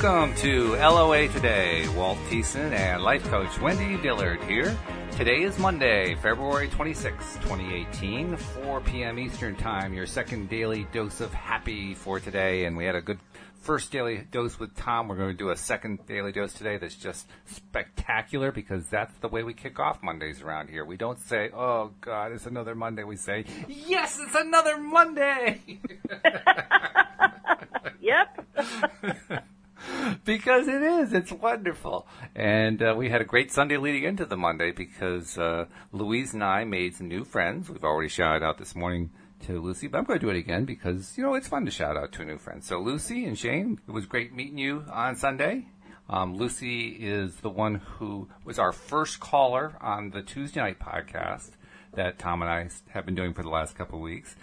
[0.00, 1.88] Welcome to LOA Today.
[1.88, 4.78] Walt Thiessen and life coach Wendy Dillard here.
[5.16, 9.18] Today is Monday, February 26, 2018, 4 p.m.
[9.18, 12.66] Eastern Time, your second daily dose of happy for today.
[12.66, 13.18] And we had a good
[13.60, 15.08] first daily dose with Tom.
[15.08, 19.26] We're going to do a second daily dose today that's just spectacular because that's the
[19.26, 20.84] way we kick off Mondays around here.
[20.84, 23.02] We don't say, oh God, it's another Monday.
[23.02, 25.80] We say, yes, it's another Monday.
[28.00, 28.46] yep.
[30.24, 31.12] because it is.
[31.12, 32.06] It's wonderful.
[32.34, 36.44] And uh, we had a great Sunday leading into the Monday because uh, Louise and
[36.44, 37.68] I made some new friends.
[37.68, 39.10] We've already shouted out this morning
[39.46, 41.70] to Lucy, but I'm going to do it again because, you know, it's fun to
[41.70, 42.64] shout out to a new friend.
[42.64, 45.66] So, Lucy and Shane, it was great meeting you on Sunday.
[46.10, 51.50] Um, Lucy is the one who was our first caller on the Tuesday night podcast
[51.94, 54.34] that Tom and I have been doing for the last couple of weeks.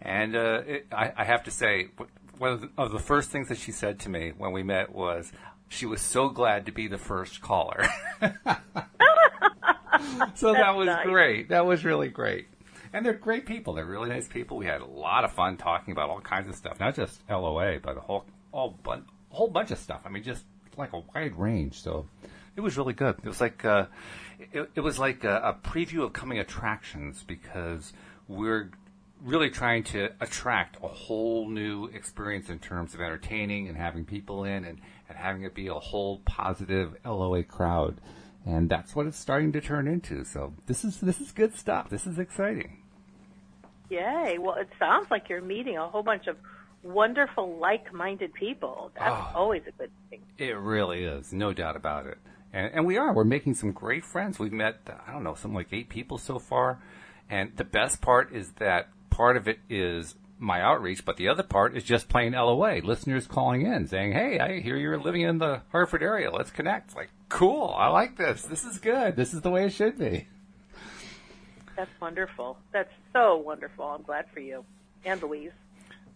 [0.00, 1.88] And uh, it, I, I have to say,
[2.38, 5.32] one of the first things that she said to me when we met was
[5.68, 7.84] she was so glad to be the first caller.
[10.34, 11.06] so that was nice.
[11.06, 11.48] great.
[11.48, 12.48] That was really great.
[12.92, 13.72] And they're great people.
[13.74, 14.58] They're really nice people.
[14.58, 17.78] We had a lot of fun talking about all kinds of stuff, not just LOA,
[17.80, 20.02] but a whole all bun- whole bunch of stuff.
[20.04, 20.44] I mean, just
[20.76, 21.80] like a wide range.
[21.80, 22.06] So
[22.54, 23.16] it was really good.
[23.22, 23.86] It was like uh,
[24.52, 27.94] it, it was like a, a preview of coming attractions because
[28.28, 28.70] we're
[29.24, 34.44] really trying to attract a whole new experience in terms of entertaining and having people
[34.44, 38.00] in and, and having it be a whole positive LOA crowd.
[38.44, 40.24] And that's what it's starting to turn into.
[40.24, 41.88] So this is this is good stuff.
[41.90, 42.78] This is exciting.
[43.88, 44.38] Yay.
[44.40, 46.36] Well, it sounds like you're meeting a whole bunch of
[46.82, 48.90] wonderful, like-minded people.
[48.94, 49.32] That's Oh.
[49.36, 50.22] always a good thing.
[50.38, 52.18] It really is, no doubt about it.
[52.52, 53.12] And, and we are.
[53.14, 54.38] We're making some great friends.
[54.38, 56.80] We've met, I don't know, something like eight people so far.
[57.30, 61.42] And the best part is that part of it is my outreach, but the other
[61.42, 62.80] part is just plain LOA.
[62.82, 66.30] Listeners calling in saying, hey, I hear you're living in the Hartford area.
[66.30, 66.96] Let's connect.
[66.96, 67.74] Like, cool.
[67.76, 68.42] I like this.
[68.42, 69.14] This is good.
[69.14, 70.26] This is the way it should be.
[71.76, 72.58] That's wonderful.
[72.72, 73.84] That's so wonderful.
[73.84, 74.64] I'm glad for you
[75.04, 75.52] and Louise.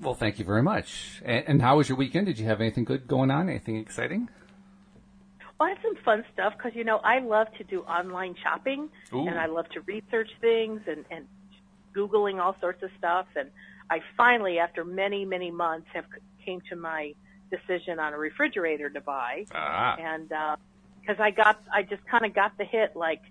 [0.00, 1.22] Well, thank you very much.
[1.24, 2.26] And, and how was your weekend?
[2.26, 3.48] Did you have anything good going on?
[3.48, 4.28] Anything exciting?
[5.58, 8.90] Well, I had some fun stuff because you know I love to do online shopping
[9.14, 9.26] Ooh.
[9.26, 11.26] and I love to research things and and
[11.96, 13.26] googling all sorts of stuff.
[13.36, 13.50] And
[13.90, 16.04] I finally, after many many months, have
[16.44, 17.14] came to my
[17.50, 19.44] decision on a refrigerator to buy.
[19.54, 19.96] Ah.
[19.98, 20.28] and
[21.00, 23.22] because I got, I just kind of got the hit, like,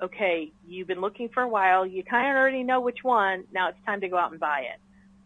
[0.00, 3.44] okay, you've been looking for a while, you kind of already know which one.
[3.52, 4.80] Now it's time to go out and buy it,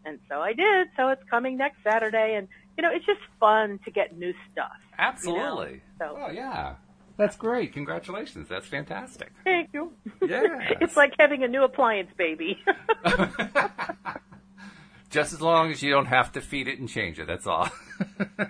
[0.05, 0.87] and so I did.
[0.97, 4.71] So it's coming next Saturday, and you know, it's just fun to get new stuff.
[4.97, 5.81] Absolutely.
[5.99, 6.75] So- Oh, yeah.
[7.19, 7.73] That's great.
[7.73, 8.47] Congratulations.
[8.47, 9.33] That's fantastic.
[9.43, 9.91] Thank you.
[10.25, 10.45] Yes.
[10.79, 12.63] it's like having a new appliance baby.
[15.09, 17.27] Just as long as you don't have to feed it and change it.
[17.27, 17.67] That's all.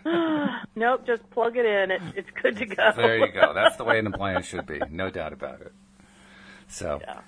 [0.76, 1.90] nope, just plug it in.
[1.90, 2.92] It, it's good to go.
[2.96, 3.54] there you go.
[3.56, 4.80] That's the way an appliance should be.
[4.92, 5.72] No doubt about it.
[6.68, 7.22] So, Yeah.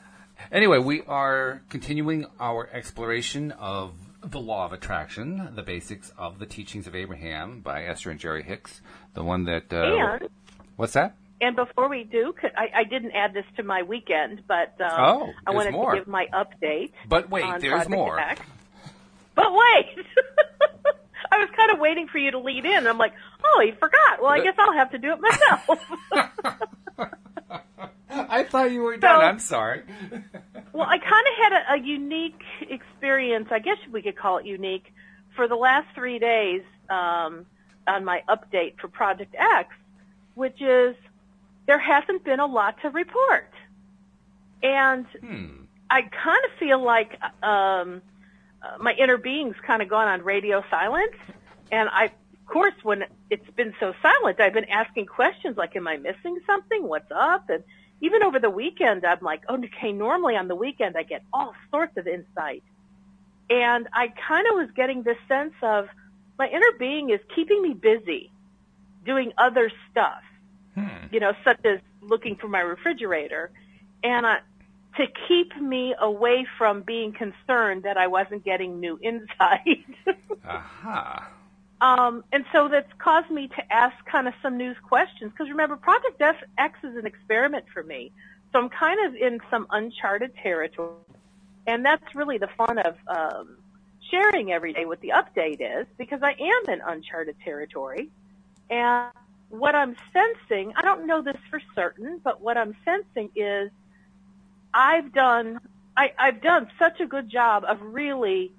[0.51, 3.93] anyway, we are continuing our exploration of
[4.23, 8.43] the law of attraction, the basics of the teachings of Abraham by Esther and Jerry
[8.43, 8.81] Hicks.
[9.15, 9.73] The one that.
[9.73, 10.29] Uh, And
[10.75, 11.15] what's that?
[11.41, 15.33] And before we do, I, I didn't add this to my weekend, but um, Oh,
[15.47, 15.91] I wanted more.
[15.93, 16.91] to give my update.
[17.09, 18.19] But wait, there's Project more.
[18.19, 18.41] X.
[19.33, 20.05] But wait,
[21.31, 22.85] I was kind of waiting for you to lead in.
[22.85, 23.13] I'm like,
[23.43, 24.21] oh, he forgot.
[24.21, 25.79] Well, I guess I'll have to do it myself.
[28.09, 29.19] I thought you were done.
[29.19, 29.81] So- I'm sorry.
[30.73, 33.47] well, I kind of had a, a unique experience.
[33.51, 34.93] I guess we could call it unique
[35.35, 37.45] for the last three days um,
[37.87, 39.69] on my update for Project X,
[40.35, 40.95] which is
[41.67, 43.51] there hasn't been a lot to report,
[44.63, 45.65] and Hmm.
[45.89, 48.01] I kind of feel like um,
[48.61, 51.15] uh, my inner being's kind of gone on radio silence,
[51.71, 55.87] and I, of course, when it's been so silent, I've been asking questions like, "Am
[55.87, 56.87] I missing something?
[56.87, 57.63] What's up?" And
[58.01, 61.53] even over the weekend, I'm like, "Oh, okay." Normally on the weekend, I get all
[61.69, 62.63] sorts of insight,
[63.49, 65.87] and I kind of was getting this sense of
[66.39, 68.31] my inner being is keeping me busy,
[69.05, 70.23] doing other stuff
[70.75, 70.87] Hmm.
[71.11, 73.51] you know, such as looking for my refrigerator,
[74.03, 74.37] and uh,
[74.97, 79.85] to keep me away from being concerned that I wasn't getting new insight.
[80.45, 81.29] Aha.
[81.81, 85.75] um, and so that's caused me to ask kind of some news questions because remember,
[85.75, 88.11] Project F- X is an experiment for me,
[88.53, 90.95] so I'm kind of in some uncharted territory,
[91.67, 93.57] and that's really the fun of um,
[94.09, 98.09] sharing every day what the update is because I am in uncharted territory,
[98.69, 99.11] and
[99.51, 103.69] what I'm sensing, I don't know this for certain, but what I'm sensing is
[104.73, 105.59] I've done,
[105.95, 108.51] I, I've done such a good job of really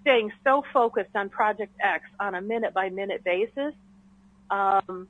[0.00, 3.74] staying so focused on Project X on a minute by minute basis
[4.50, 5.08] um,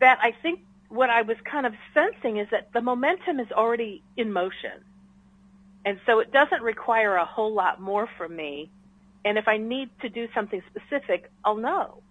[0.00, 4.02] that I think what I was kind of sensing is that the momentum is already
[4.16, 4.84] in motion.
[5.84, 8.70] And so it doesn't require a whole lot more from me.
[9.24, 12.02] And if I need to do something specific, I'll know.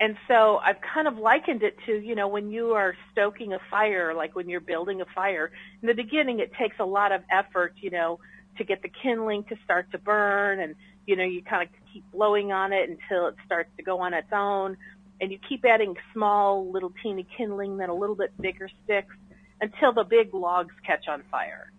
[0.00, 3.58] And so I've kind of likened it to, you know, when you are stoking a
[3.70, 5.50] fire, like when you're building a fire,
[5.82, 8.20] in the beginning it takes a lot of effort, you know,
[8.58, 12.04] to get the kindling to start to burn and, you know, you kind of keep
[12.12, 14.76] blowing on it until it starts to go on its own
[15.20, 19.14] and you keep adding small little teeny kindling, then a little bit bigger sticks
[19.60, 21.72] until the big logs catch on fire.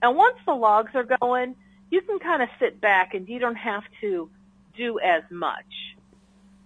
[0.00, 1.56] And once the logs are going,
[1.90, 4.30] you can kind of sit back and you don't have to
[4.76, 5.64] do as much.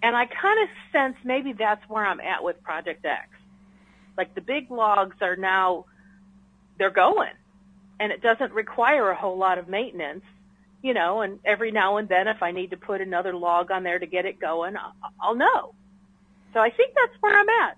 [0.02, 3.28] And I kind of sense maybe that's where I'm at with Project X.
[4.18, 5.86] Like the big logs are now,
[6.78, 7.30] they're going.
[8.00, 10.24] And it doesn't require a whole lot of maintenance,
[10.82, 13.84] you know, and every now and then if I need to put another log on
[13.84, 14.74] there to get it going,
[15.20, 15.74] I'll know.
[16.52, 17.76] So I think that's where I'm at.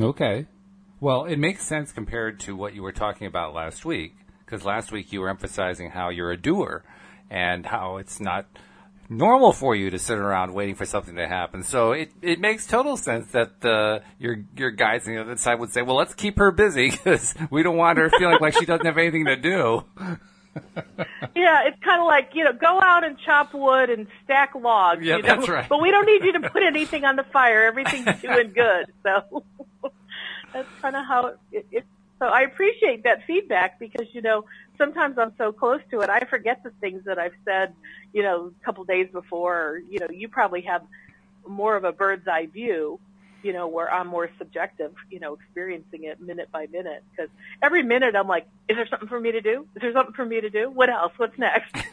[0.00, 0.46] Okay.
[0.98, 4.90] Well, it makes sense compared to what you were talking about last week, because last
[4.90, 6.82] week you were emphasizing how you're a doer
[7.30, 8.46] and how it's not
[9.08, 11.62] normal for you to sit around waiting for something to happen.
[11.62, 15.60] So it, it makes total sense that uh, your your guys on the other side
[15.60, 18.66] would say, "Well, let's keep her busy because we don't want her feeling like she
[18.66, 19.84] doesn't have anything to do."
[21.34, 25.04] yeah, it's kind of like you know, go out and chop wood and stack logs.
[25.04, 25.28] Yeah, you know?
[25.28, 25.68] that's right.
[25.68, 27.64] But we don't need you to put anything on the fire.
[27.64, 28.86] Everything's doing good.
[29.02, 29.44] So
[30.52, 31.84] that's kind of how it, it, it.
[32.18, 34.44] So I appreciate that feedback because you know
[34.78, 37.74] sometimes I'm so close to it, I forget the things that I've said,
[38.12, 39.56] you know, a couple days before.
[39.56, 40.82] Or, you know, you probably have
[41.46, 42.98] more of a bird's eye view,
[43.42, 47.04] you know, where I'm more subjective, you know, experiencing it minute by minute.
[47.10, 47.30] Because
[47.62, 49.66] every minute I'm like, is there something for me to do?
[49.74, 50.70] Is there something for me to do?
[50.70, 51.12] What else?
[51.16, 51.74] What's next?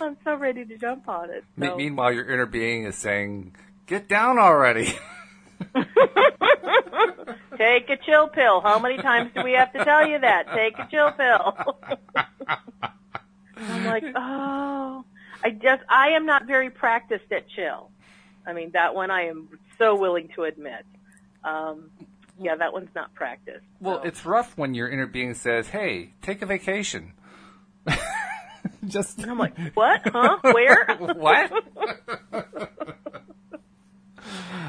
[0.00, 1.44] I'm so ready to jump on it.
[1.58, 1.76] So.
[1.76, 3.54] Meanwhile, your inner being is saying,
[3.86, 4.94] "Get down already."
[7.56, 8.60] Take a chill pill.
[8.60, 10.46] How many times do we have to tell you that?
[10.54, 11.58] Take a chill pill.
[13.56, 15.04] I'm like, oh,
[15.44, 17.90] I just, I am not very practiced at chill.
[18.46, 19.48] I mean, that one I am
[19.78, 20.86] so willing to admit.
[21.44, 21.90] Um,
[22.38, 23.66] yeah, that one's not practiced.
[23.80, 24.08] Well, so.
[24.08, 27.12] it's rough when your inner being says, "Hey, take a vacation."
[28.86, 30.00] Just and I'm like, what?
[30.06, 30.38] Huh?
[30.42, 30.86] Where?
[30.98, 31.52] what?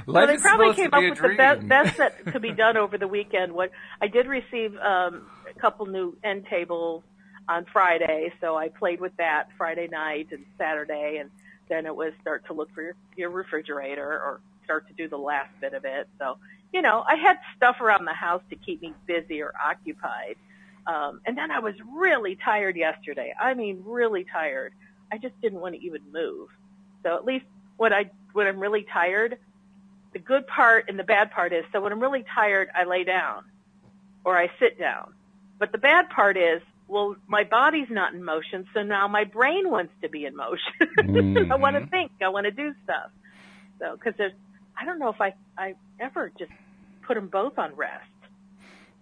[0.08, 3.08] well, they probably came up with the best, best that could be done over the
[3.08, 3.54] weekend.
[3.54, 3.72] What
[4.02, 7.04] I did receive um, a couple new end tables
[7.48, 11.30] on Friday, so I played with that Friday night and Saturday, and
[11.70, 15.18] then it was start to look for your, your refrigerator or start to do the
[15.18, 16.08] last bit of it.
[16.20, 16.38] So,
[16.74, 20.36] you know, I had stuff around the house to keep me busy or occupied.
[20.88, 23.34] Um, and then I was really tired yesterday.
[23.40, 24.74] I mean, really tired.
[25.12, 26.50] I just didn't want to even move.
[27.04, 27.46] So at least
[27.78, 29.38] when I when I'm really tired,
[30.14, 33.04] the good part and the bad part is, so when I'm really tired, I lay
[33.04, 33.46] down
[34.24, 35.14] or I sit down.
[35.58, 39.70] But the bad part is, well, my body's not in motion, so now my brain
[39.70, 40.74] wants to be in motion.
[41.02, 41.52] Mm-hmm.
[41.52, 42.12] I want to think.
[42.22, 43.12] I want to do stuff.
[43.80, 44.34] So, because there's,
[44.80, 46.52] I don't know if I, I ever just
[47.02, 48.06] put them both on rest.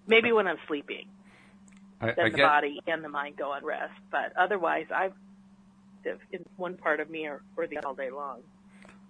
[0.07, 1.07] Maybe when I'm sleeping,
[1.99, 2.47] I, then I the get...
[2.47, 3.93] body and the mind go on rest.
[4.11, 5.13] But otherwise, I've
[6.05, 8.41] in one part of me or, or the all day long.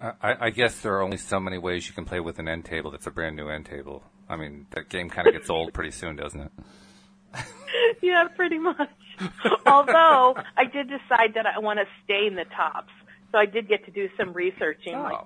[0.01, 2.63] I, I, guess there are only so many ways you can play with an end
[2.63, 4.03] table that's a brand new end table.
[4.29, 6.51] I mean, that game kind of gets old pretty soon, doesn't it?
[8.01, 8.89] yeah, pretty much.
[9.65, 12.93] Although I did decide that I want to stain the tops,
[13.31, 14.95] so I did get to do some researching.
[14.95, 15.03] Oh.
[15.03, 15.19] Like,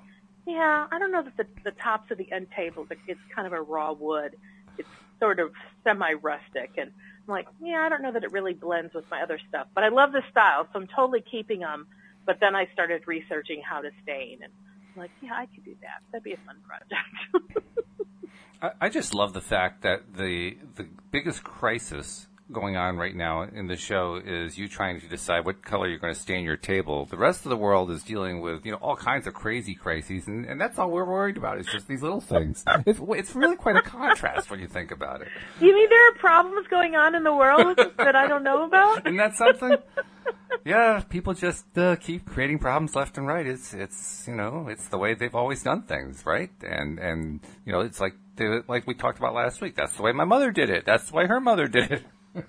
[0.48, 3.54] yeah, I don't know that the, the tops of the end tables it's kind of
[3.54, 4.36] a raw wood.
[4.78, 4.90] It's
[5.20, 5.52] sort of
[5.84, 6.92] semi-rustic, and
[7.28, 9.68] I'm like, yeah, I don't know that it really blends with my other stuff.
[9.76, 11.88] But I love the style, so I'm totally keeping them.
[12.26, 14.52] But then I started researching how to stain, and
[14.96, 16.02] I'm like, yeah, I could do that.
[16.12, 17.58] That'd be a fun project.
[18.62, 23.44] I, I just love the fact that the the biggest crisis going on right now
[23.44, 26.58] in the show is you trying to decide what color you're going to stain your
[26.58, 27.06] table.
[27.06, 30.28] The rest of the world is dealing with, you know, all kinds of crazy crises,
[30.28, 31.58] and, and that's all we're worried about.
[31.58, 32.64] It's just these little things.
[32.86, 35.30] It's, it's really quite a contrast when you think about it.
[35.62, 39.06] You mean there are problems going on in the world that I don't know about?
[39.06, 39.78] Isn't that something?
[40.66, 43.46] yeah, people just uh, keep creating problems left and right.
[43.46, 46.52] It's it's you know it's the way they've always done things, right?
[46.62, 48.16] And and you know it's like
[48.68, 49.76] like we talked about last week.
[49.76, 50.86] That's the way my mother did it.
[50.86, 52.04] That's the way her mother did it.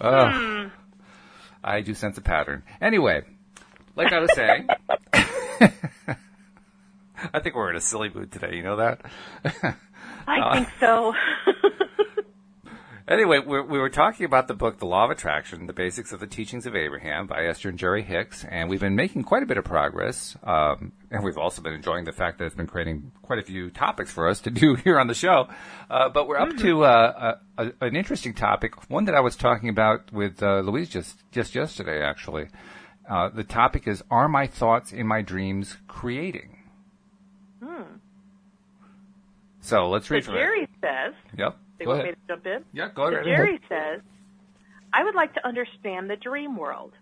[0.00, 0.68] uh, hmm.
[1.62, 2.62] I do sense a pattern.
[2.80, 3.22] Anyway,
[3.96, 4.68] like I was saying,
[7.32, 8.56] I think we're in a silly mood today.
[8.56, 9.00] You know that?
[10.26, 11.14] I uh, think so.
[13.10, 16.20] Anyway, we're, we were talking about the book, The Law of Attraction, The Basics of
[16.20, 19.46] the Teachings of Abraham by Esther and Jerry Hicks, and we've been making quite a
[19.46, 20.36] bit of progress.
[20.44, 23.68] Um, and we've also been enjoying the fact that it's been creating quite a few
[23.70, 25.48] topics for us to do here on the show.
[25.90, 29.34] Uh, but we're up to uh, a, a, an interesting topic, one that I was
[29.34, 32.46] talking about with uh, Louise just, just yesterday, actually.
[33.08, 36.58] Uh, the topic is Are my thoughts in my dreams creating?
[37.60, 37.82] Hmm.
[39.62, 40.70] So let's So read from Jerry it.
[40.80, 41.56] says, Yep.
[41.80, 42.64] They Go want me to jump in?
[42.72, 43.24] Yeah, go So ahead.
[43.24, 44.00] Jerry says,
[44.92, 46.92] I would like to understand the dream world.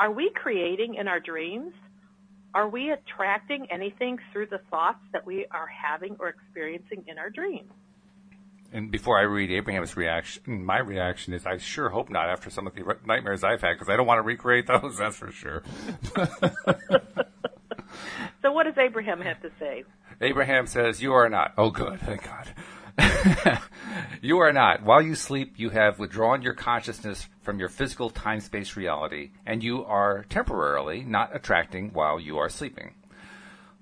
[0.00, 1.72] Are we creating in our dreams?
[2.54, 7.30] Are we attracting anything through the thoughts that we are having or experiencing in our
[7.30, 7.70] dreams?
[8.72, 12.66] And before I read Abraham's reaction, my reaction is I sure hope not after some
[12.66, 15.30] of the re- nightmares I've had because I don't want to recreate those, that's for
[15.30, 15.62] sure.
[18.42, 19.84] So what does Abraham have to say?
[20.20, 21.54] Abraham says, You are not.
[21.56, 21.98] Oh, good.
[22.00, 22.52] Thank God.
[24.22, 24.82] you are not.
[24.82, 29.62] While you sleep, you have withdrawn your consciousness from your physical time space reality, and
[29.62, 32.94] you are temporarily not attracting while you are sleeping.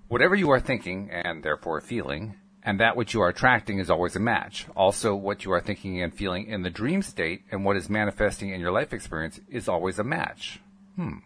[0.09, 4.15] Whatever you are thinking, and therefore feeling, and that which you are attracting is always
[4.15, 4.67] a match.
[4.77, 8.51] Also, what you are thinking and feeling in the dream state and what is manifesting
[8.51, 10.61] in your life experience is always a match.
[10.97, 11.19] Hmm.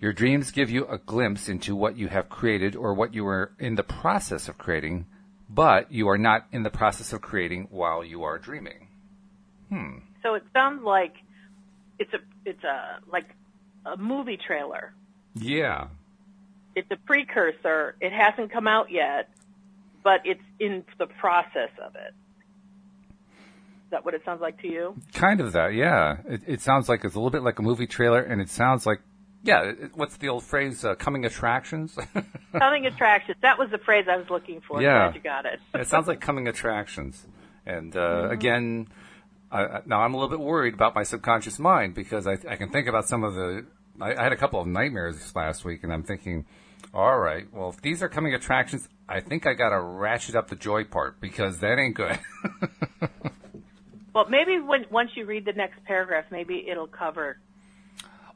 [0.00, 3.52] Your dreams give you a glimpse into what you have created or what you are
[3.58, 5.06] in the process of creating,
[5.52, 8.88] but you are not in the process of creating while you are dreaming.
[9.68, 9.98] Hmm.
[10.22, 11.14] So it sounds like
[11.98, 13.26] it's a it's a like
[13.84, 14.94] a movie trailer.
[15.34, 15.88] Yeah.
[16.76, 17.96] It's a precursor.
[18.00, 19.28] It hasn't come out yet,
[20.04, 22.14] but it's in the process of it.
[23.86, 24.94] Is that what it sounds like to you?
[25.12, 26.18] Kind of that, yeah.
[26.28, 28.86] It, it sounds like it's a little bit like a movie trailer, and it sounds
[28.86, 29.00] like,
[29.42, 31.96] yeah, what's the old phrase, uh, coming attractions?
[32.52, 33.38] Coming attractions.
[33.42, 34.82] That was the phrase I was looking for.
[34.82, 35.06] Yeah.
[35.06, 35.60] Glad you got it.
[35.74, 37.26] it sounds like coming attractions.
[37.64, 38.88] And uh, again,
[39.52, 42.56] I, I- now I'm a little bit worried about my subconscious mind because I, I
[42.56, 43.66] can think about some of the.
[44.00, 46.44] I, I had a couple of nightmares last week, and I'm thinking,
[46.92, 50.48] all right, well, if these are coming attractions, I think I got to ratchet up
[50.48, 52.18] the joy part because that ain't good.
[54.12, 57.38] Well, maybe when once you read the next paragraph, maybe it'll cover.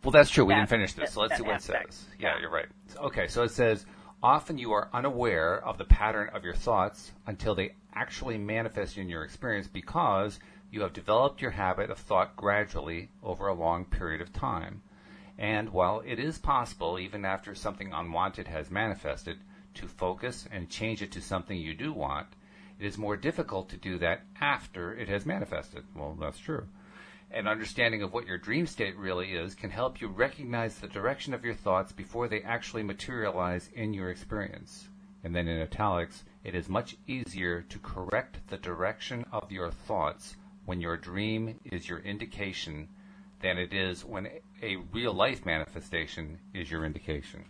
[0.04, 0.44] Well, that's true.
[0.44, 2.06] We That- didn't finish this, so let's see what it says.
[2.18, 2.68] Yeah, you're right.
[2.96, 3.86] Okay, so it says
[4.22, 9.08] often you are unaware of the pattern of your thoughts until they actually manifest in
[9.08, 10.38] your experience because
[10.70, 14.82] you have developed your habit of thought gradually over a long period of time.
[15.38, 19.38] And while it is possible, even after something unwanted has manifested,
[19.74, 22.28] to focus and change it to something you do want,
[22.78, 25.84] it is more difficult to do that after it has manifested.
[25.94, 26.68] Well, that's true.
[27.30, 31.34] An understanding of what your dream state really is can help you recognize the direction
[31.34, 34.88] of your thoughts before they actually materialize in your experience.
[35.24, 40.36] And then in italics, it is much easier to correct the direction of your thoughts
[40.66, 42.88] when your dream is your indication
[43.40, 44.28] than it is when
[44.62, 47.44] a- real life manifestation is your indication.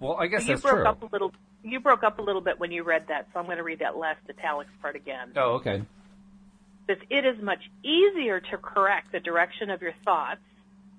[0.00, 0.86] Well, I guess you that's broke true.
[0.86, 1.32] up a little.
[1.62, 3.78] You broke up a little bit when you read that, so I'm going to read
[3.78, 5.32] that last italics part again.
[5.36, 5.82] Oh, okay.
[6.86, 10.40] Says it is much easier to correct the direction of your thoughts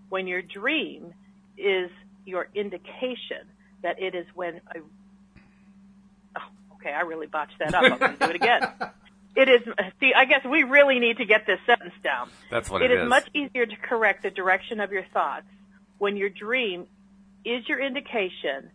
[0.09, 1.13] when your dream
[1.57, 1.89] is
[2.25, 3.47] your indication
[3.81, 4.79] that it is when a
[6.37, 7.83] oh, okay, I really botched that up.
[7.83, 8.61] I'm going to do it again.
[9.35, 9.61] It is
[9.99, 12.29] see, I guess we really need to get this sentence down.
[12.51, 13.09] That's what it it is is.
[13.09, 15.47] much easier to correct the direction of your thoughts
[15.97, 16.85] when your dream
[17.43, 18.69] is your indication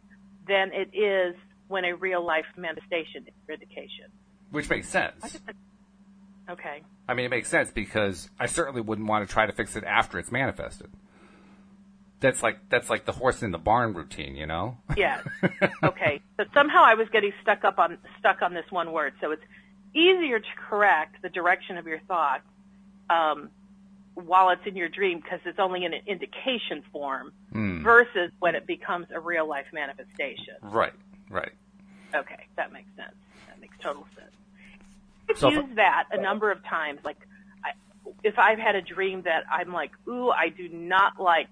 [0.48, 1.36] than it is
[1.68, 4.06] when a real life manifestation is your indication.
[4.50, 5.38] Which makes sense.
[6.49, 6.83] Okay.
[7.09, 9.85] I mean, it makes sense because I certainly wouldn't want to try to fix it
[9.85, 10.90] after it's manifested.
[12.21, 14.78] That's like that's like the horse in the barn routine, you know.
[14.97, 15.25] Yes.
[15.85, 16.21] okay.
[16.37, 19.12] But somehow I was getting stuck up on stuck on this one word.
[19.21, 19.43] So it's
[19.95, 22.43] easier to correct the direction of your thoughts
[23.09, 23.50] um,
[24.14, 27.83] while it's in your dream because it's only in an indication form Hmm.
[27.85, 30.57] versus when it becomes a real life manifestation.
[30.61, 30.93] Right,
[31.31, 31.52] right.
[32.14, 33.14] Okay, that makes sense.
[33.47, 34.33] That makes total sense.
[35.37, 37.00] So used that a number of times.
[37.04, 37.18] Like,
[37.64, 37.70] I,
[38.23, 41.49] if I've had a dream that I'm like, "Ooh, I do not like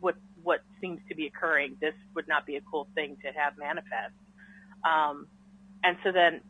[0.00, 1.76] what what seems to be occurring.
[1.80, 4.14] This would not be a cool thing to have manifest."
[4.84, 5.26] Um,
[5.82, 6.40] and so then,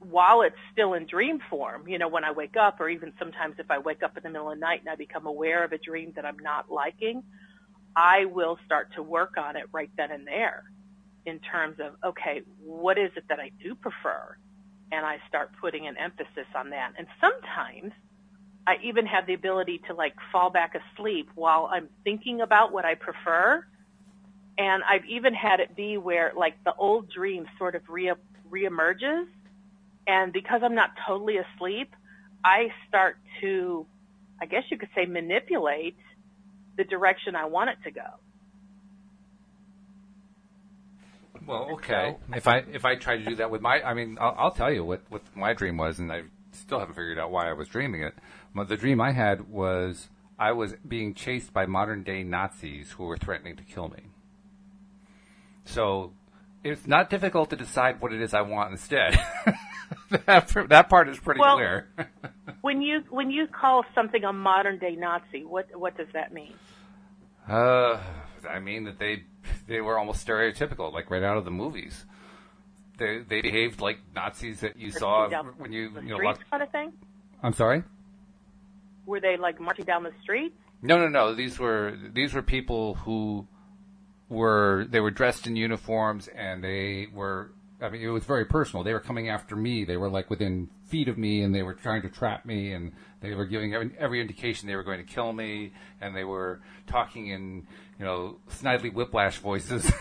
[0.00, 3.56] while it's still in dream form, you know, when I wake up, or even sometimes
[3.58, 5.72] if I wake up in the middle of the night and I become aware of
[5.72, 7.22] a dream that I'm not liking,
[7.94, 10.64] I will start to work on it right then and there
[11.26, 14.36] in terms of, okay, what is it that I do prefer?
[14.92, 16.92] And I start putting an emphasis on that.
[16.98, 17.92] And sometimes
[18.66, 22.84] I even have the ability to like fall back asleep while I'm thinking about what
[22.84, 23.64] I prefer.
[24.58, 28.12] And I've even had it be where like the old dream sort of re-
[28.50, 29.26] reemerges.
[30.06, 31.94] And because I'm not totally asleep,
[32.44, 33.86] I start to
[34.40, 35.96] I guess you could say, manipulate
[36.76, 38.08] the direction I want it to go.
[41.46, 42.16] Well, okay.
[42.28, 44.50] So, if I if I try to do that with my, I mean, I'll, I'll,
[44.50, 46.22] tell you what what my dream was, and I
[46.52, 48.14] still haven't figured out why I was dreaming it.
[48.54, 50.08] But the dream I had was
[50.38, 54.04] I was being chased by modern day Nazis who were threatening to kill me.
[55.64, 56.12] So
[56.64, 59.18] it's not difficult to decide what it is I want instead.
[60.26, 61.88] that, that part is pretty well, clear.
[62.60, 66.54] when you when you call something a modern day Nazi, what what does that mean?
[67.48, 68.00] Uh,
[68.48, 69.24] I mean that they
[69.66, 72.04] they were almost stereotypical, like right out of the movies.
[72.98, 76.70] They they behaved like Nazis that you saw when you you know streets kind of
[76.70, 76.92] thing.
[77.42, 77.82] I'm sorry.
[79.06, 80.54] Were they like marching down the street?
[80.82, 81.34] No, no, no.
[81.34, 83.46] These were these were people who
[84.28, 88.84] were they were dressed in uniforms and they were I mean, it was very personal.
[88.84, 89.84] They were coming after me.
[89.84, 92.92] They were like within feet of me, and they were trying to trap me, and
[93.20, 96.60] they were giving every, every indication they were going to kill me, and they were
[96.86, 97.66] talking in,
[98.00, 99.92] you know, snidely whiplash voices.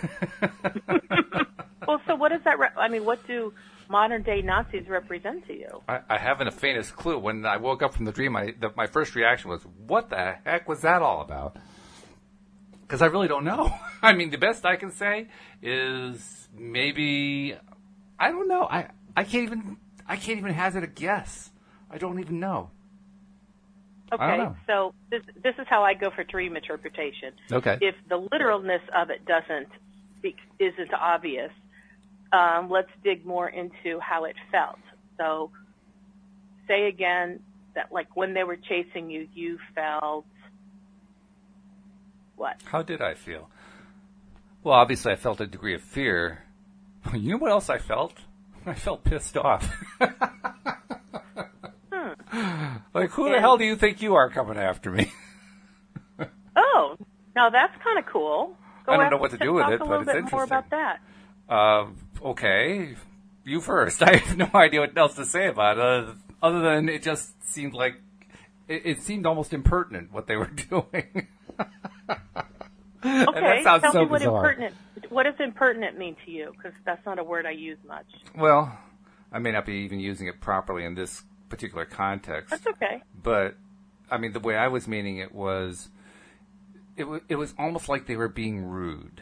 [1.85, 2.57] well, so what does that?
[2.57, 3.53] Re- I mean, what do
[3.89, 5.81] modern day Nazis represent to you?
[5.89, 7.19] I, I haven't a faintest clue.
[7.19, 10.37] When I woke up from the dream, I, the, my first reaction was, "What the
[10.45, 11.57] heck was that all about?"
[12.83, 13.69] Because I really don't know.
[14.01, 15.27] I mean, the best I can say
[15.61, 17.53] is maybe
[18.17, 18.63] I don't know.
[18.63, 18.87] I
[19.17, 19.75] I can't even
[20.07, 21.51] I can't even hazard a guess.
[21.91, 22.71] I don't even know.
[24.11, 27.33] Okay, so this this is how I go for dream interpretation.
[27.51, 27.77] Okay.
[27.81, 29.69] If the literalness of it doesn't
[30.59, 31.51] isn't obvious,
[32.33, 34.79] um, let's dig more into how it felt.
[35.17, 35.51] So,
[36.67, 37.39] say again
[37.75, 40.25] that like when they were chasing you, you felt
[42.35, 42.55] what?
[42.65, 43.49] How did I feel?
[44.63, 46.43] Well, obviously, I felt a degree of fear
[47.13, 48.13] You know what else I felt?
[48.65, 49.69] I felt pissed off.
[52.93, 55.11] Like, who the hell do you think you are coming after me?
[56.55, 56.95] oh,
[57.35, 58.55] now that's kind of cool.
[58.85, 60.29] Go I don't know what to do with it, but it's interesting.
[60.31, 60.99] More about that.
[61.47, 61.87] Uh,
[62.29, 62.95] okay,
[63.43, 64.01] you first.
[64.07, 67.73] I have no idea what else to say about it, other than it just seemed
[67.73, 67.95] like
[68.67, 71.27] it, it seemed almost impertinent what they were doing.
[73.05, 74.37] Okay, tell so me what bizarre.
[74.37, 74.75] impertinent.
[75.09, 76.53] What does impertinent mean to you?
[76.55, 78.05] Because that's not a word I use much.
[78.35, 78.77] Well,
[79.31, 82.51] I may not be even using it properly in this particular context.
[82.51, 83.01] That's okay.
[83.21, 83.55] But
[84.09, 85.89] I mean, the way I was meaning it was,
[86.95, 89.21] it was it was almost like they were being rude.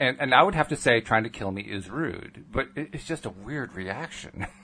[0.00, 2.90] And and I would have to say, trying to kill me is rude, but it,
[2.92, 4.46] it's just a weird reaction.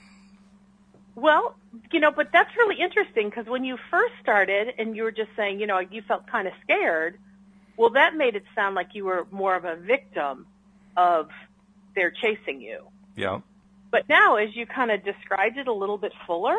[1.17, 1.55] Well,
[1.93, 5.31] you know, but that's really interesting because when you first started and you were just
[5.37, 7.19] saying, you know, you felt kind of scared,
[7.77, 10.47] well, that made it sound like you were more of a victim
[10.97, 11.29] of
[11.95, 12.81] their chasing you.
[13.17, 13.41] Yeah.
[13.95, 16.57] But now, as you kind of described it a little bit fuller,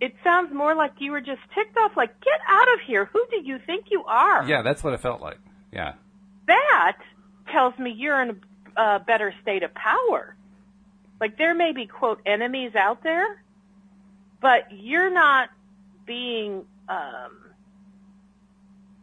[0.00, 3.04] it sounds more like you were just ticked off, like, get out of here.
[3.04, 4.44] Who do you think you are?
[4.48, 5.38] Yeah, that's what it felt like.
[5.72, 5.92] Yeah.
[6.48, 6.96] That
[7.52, 8.40] tells me you're in
[8.76, 10.34] a better state of power.
[11.20, 13.44] Like, there may be, quote, enemies out there
[14.44, 15.48] but you're not
[16.06, 17.54] being um,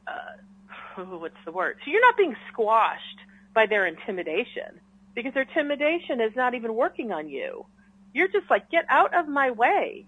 [0.06, 1.78] uh, what's the word?
[1.86, 3.20] So you're not being squashed
[3.56, 4.81] by their intimidation
[5.16, 7.66] because their intimidation is not even working on you.
[8.14, 10.06] You're just like, get out of my way.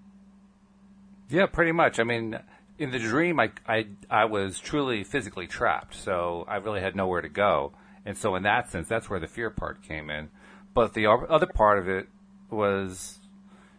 [1.29, 1.99] Yeah, pretty much.
[1.99, 2.39] I mean,
[2.77, 7.21] in the dream, I, I, I was truly physically trapped, so I really had nowhere
[7.21, 7.73] to go.
[8.05, 10.29] And so, in that sense, that's where the fear part came in.
[10.73, 12.07] But the other part of it
[12.49, 13.19] was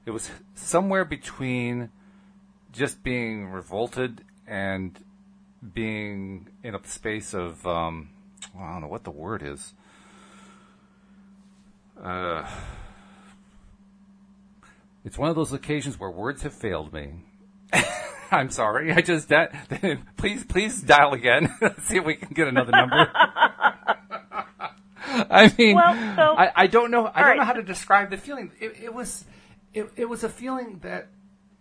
[0.06, 1.90] it was somewhere between
[2.72, 4.98] just being revolted and
[5.72, 8.10] being in a space of um,
[8.58, 9.74] I don't know what the word is.
[12.04, 12.46] Uh,
[15.04, 17.14] it's one of those occasions where words have failed me.
[18.30, 18.92] I'm sorry.
[18.92, 19.54] I just that.
[20.18, 21.54] please, please dial again.
[21.62, 23.10] Let's see if we can get another number.
[25.06, 27.06] I mean, well, so, I, I don't know.
[27.06, 27.36] I don't right.
[27.38, 28.52] know how to describe the feeling.
[28.60, 29.24] It, it was
[29.72, 31.08] it, it was a feeling that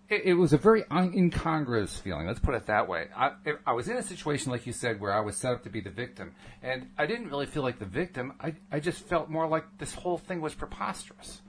[0.10, 2.28] it, it, was a very incongruous feeling.
[2.28, 3.08] Let's put it that way.
[3.16, 5.64] I, it, I was in a situation, like you said, where I was set up
[5.64, 8.34] to be the victim, and I didn't really feel like the victim.
[8.40, 11.42] I, I just felt more like this whole thing was preposterous,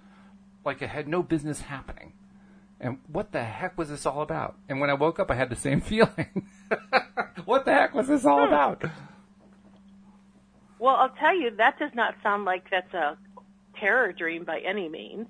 [0.65, 2.13] like it had no business happening.
[2.81, 4.57] And what the heck was this all about?
[4.69, 6.49] And when I woke up, I had the same feeling.
[7.45, 8.53] what the heck was this all hmm.
[8.53, 8.85] about?
[10.79, 13.17] Well, I'll tell you, that does not sound like that's a
[13.81, 15.27] terror dream by any means.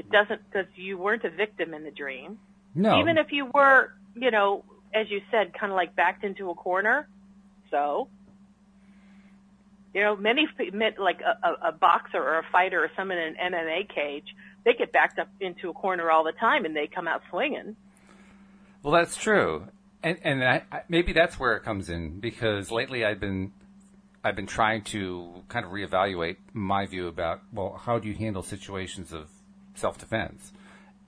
[0.00, 2.38] It doesn't because you weren't a victim in the dream.
[2.74, 2.98] No.
[3.00, 6.54] Even if you were, you know, as you said, kind of like backed into a
[6.54, 7.06] corner.
[7.70, 8.08] So,
[9.92, 10.48] you know, many
[10.98, 14.34] like a, a boxer or a fighter or someone in an MMA cage,
[14.64, 17.76] they get backed up into a corner all the time and they come out swinging.
[18.82, 19.66] Well, that's true,
[20.02, 23.52] and and I, I, maybe that's where it comes in because lately I've been
[24.24, 28.42] I've been trying to kind of reevaluate my view about well, how do you handle
[28.42, 29.28] situations of
[29.80, 30.52] self defense,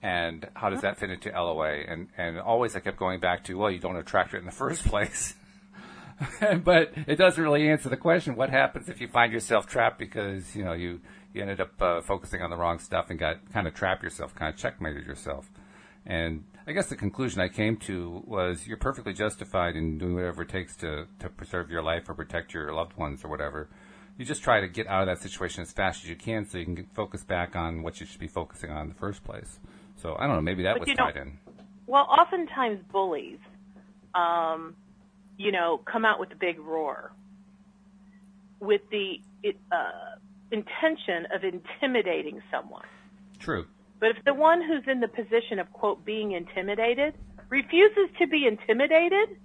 [0.01, 1.83] and how does that fit into LOA?
[1.87, 4.51] And and always I kept going back to well, you don't attract it in the
[4.63, 5.35] first place.
[6.63, 10.55] but it doesn't really answer the question: what happens if you find yourself trapped because
[10.55, 10.99] you know you
[11.33, 14.35] you ended up uh, focusing on the wrong stuff and got kind of trapped yourself,
[14.35, 15.49] kind of checkmated yourself.
[16.05, 20.43] And I guess the conclusion I came to was you're perfectly justified in doing whatever
[20.43, 23.69] it takes to, to preserve your life or protect your loved ones or whatever.
[24.17, 26.57] You just try to get out of that situation as fast as you can so
[26.57, 29.23] you can get, focus back on what you should be focusing on in the first
[29.23, 29.59] place.
[29.95, 31.39] So I don't know, maybe that But was know- tied in.
[31.85, 33.39] Well, oftentimes bullies,
[34.15, 34.75] um,
[35.37, 37.11] you know, come out with a big roar
[38.59, 39.21] with the
[39.71, 39.91] uh,
[40.51, 42.85] intention of intimidating someone.
[43.39, 43.67] True.
[43.99, 47.15] But if the one who's in the position of, quote, being intimidated
[47.49, 49.37] refuses to be intimidated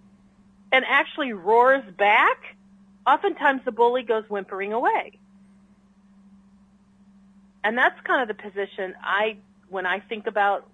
[0.70, 2.57] and actually roars back,
[3.09, 5.18] oftentimes the bully goes whimpering away.
[7.64, 10.68] And that's kind of the position I, when I think about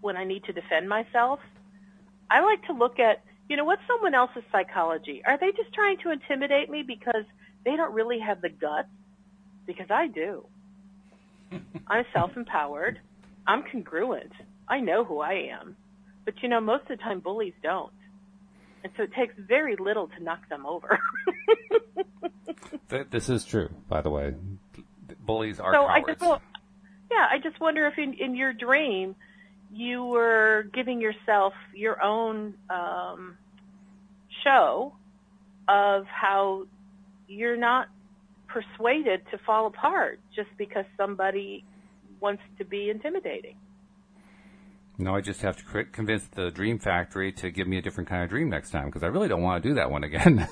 [0.00, 1.40] when I need to defend myself,
[2.30, 5.22] I like to look at, you know, what's someone else's psychology?
[5.24, 7.24] Are they just trying to intimidate me because
[7.64, 8.88] they don't really have the guts?
[9.66, 10.46] Because I do.
[11.86, 13.00] I'm self-empowered.
[13.46, 14.32] I'm congruent.
[14.68, 15.76] I know who I am.
[16.24, 17.92] But you know, most of the time bullies don't.
[18.88, 20.98] And so it takes very little to knock them over.
[23.10, 24.34] This is true, by the way.
[25.20, 29.14] Bullies are so I just, yeah, I just wonder if in, in your dream
[29.70, 33.36] you were giving yourself your own um,
[34.42, 34.94] show
[35.68, 36.66] of how
[37.26, 37.88] you're not
[38.46, 41.62] persuaded to fall apart just because somebody
[42.20, 43.56] wants to be intimidating.
[45.00, 48.24] No, I just have to convince the Dream Factory to give me a different kind
[48.24, 50.48] of dream next time because I really don't want to do that one again.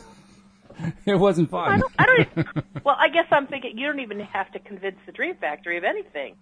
[1.06, 1.80] it wasn't I fun.
[1.80, 2.46] don't, I don't.
[2.84, 5.82] Well, I guess I'm thinking you don't even have to convince the Dream Factory of
[5.82, 6.36] anything,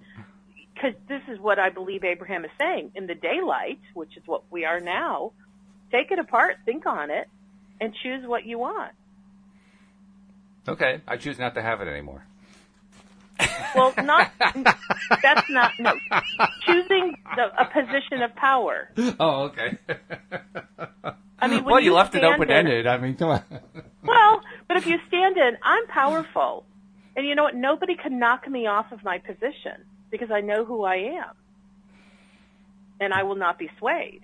[0.74, 2.90] because this is what I believe Abraham is saying.
[2.94, 5.32] In the daylight, which is what we are now,
[5.90, 7.26] take it apart, think on it,
[7.80, 8.92] and choose what you want.
[10.68, 12.26] okay, I choose not to have it anymore.
[13.74, 14.30] Well, not
[15.22, 15.94] that's not no
[16.66, 18.90] choosing the, a position of power.
[19.18, 19.78] Oh, okay.
[21.38, 22.86] I mean, well, you, you left it open ended.
[22.86, 23.42] I mean, come on.
[24.02, 26.64] Well, but if you stand in, I'm powerful.
[27.16, 27.54] And you know what?
[27.54, 31.34] Nobody can knock me off of my position because I know who I am.
[33.00, 34.22] And I will not be swayed.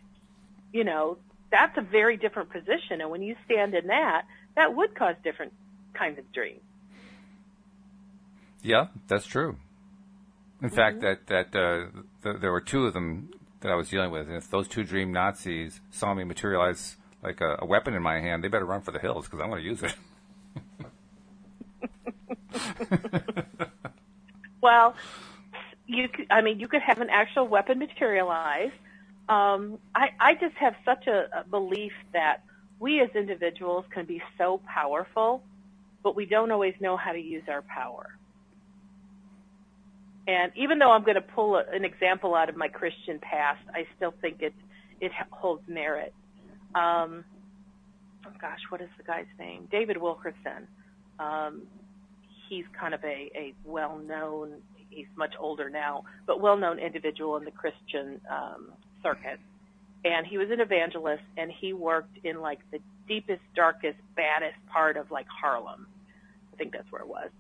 [0.72, 1.18] You know,
[1.50, 3.00] that's a very different position.
[3.00, 4.22] And when you stand in that,
[4.56, 5.52] that would cause different
[5.94, 6.60] kinds of dreams.
[8.62, 9.57] Yeah, that's true.
[10.62, 11.87] In fact, that that uh,
[12.23, 14.85] th- there were two of them that I was dealing with, and if those two
[14.85, 18.83] dream Nazis saw me materialize like a, a weapon in my hand, they better run
[18.83, 19.94] for the hills because I'm going to use it.
[24.61, 24.94] Well,
[25.87, 28.73] you could, I mean, you could have an actual weapon materialize.
[29.29, 32.42] Um, I, I just have such a, a belief that
[32.79, 35.42] we as individuals can be so powerful,
[36.03, 38.18] but we don't always know how to use our power.
[40.30, 43.62] And even though I'm going to pull a, an example out of my Christian past,
[43.74, 44.54] I still think it
[45.00, 46.12] it holds merit.
[46.74, 47.24] Um,
[48.26, 49.66] oh gosh, what is the guy's name?
[49.72, 50.68] David Wilkerson.
[51.18, 51.62] Um,
[52.48, 57.50] he's kind of a, a well-known, he's much older now, but well-known individual in the
[57.50, 59.38] Christian um, circuit.
[60.04, 64.96] And he was an evangelist, and he worked in like the deepest, darkest, baddest part
[64.96, 65.86] of like Harlem.
[66.52, 67.30] I think that's where it was.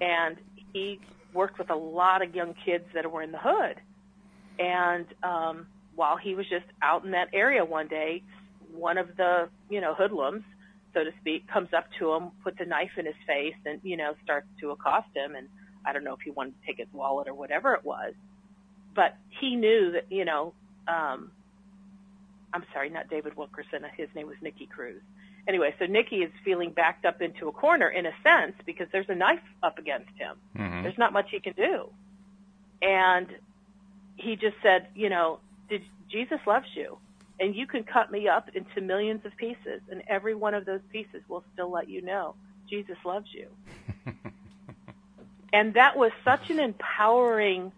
[0.00, 0.36] And
[0.72, 1.00] he
[1.34, 3.76] worked with a lot of young kids that were in the hood.
[4.58, 8.22] And um, while he was just out in that area one day,
[8.72, 10.44] one of the you know hoodlums
[10.94, 13.96] so to speak, comes up to him, puts a knife in his face, and you
[13.96, 15.34] know starts to accost him.
[15.34, 15.48] And
[15.84, 18.14] I don't know if he wanted to take his wallet or whatever it was,
[18.94, 20.54] but he knew that you know.
[20.86, 21.32] Um,
[22.52, 23.80] I'm sorry, not David Wilkerson.
[23.96, 25.02] His name was Nicky Cruz.
[25.46, 29.08] Anyway, so Nicky is feeling backed up into a corner in a sense because there's
[29.08, 30.36] a knife up against him.
[30.56, 30.82] Mhm.
[30.82, 31.90] There's not much he can do.
[32.80, 33.28] And
[34.16, 36.98] he just said, you know, did Jesus loves you
[37.40, 40.80] and you can cut me up into millions of pieces and every one of those
[40.90, 42.34] pieces will still let you know
[42.68, 43.48] Jesus loves you.
[45.52, 47.72] and that was such an empowering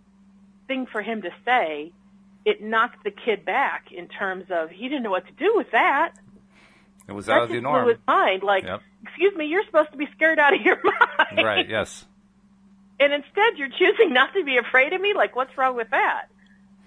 [0.68, 1.92] thing for him to say.
[2.44, 5.70] It knocked the kid back in terms of he didn't know what to do with
[5.72, 6.12] that.
[7.08, 7.88] It was That out of the blew norm.
[7.88, 8.42] his mind.
[8.42, 8.82] Like, Yep.
[9.04, 11.46] excuse me, you're supposed to be scared out of your mind.
[11.46, 11.68] Right.
[11.68, 12.04] Yes.
[12.98, 15.12] And instead, you're choosing not to be afraid of me.
[15.14, 16.26] Like, what's wrong with that?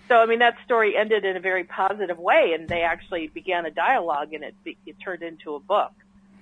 [0.08, 3.67] so I mean that story ended in a very positive way, and they actually began
[3.67, 4.55] a dialogue, and it
[4.88, 5.91] it turned into a book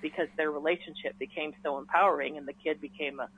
[0.00, 3.28] because their relationship became so empowering, and the kid became a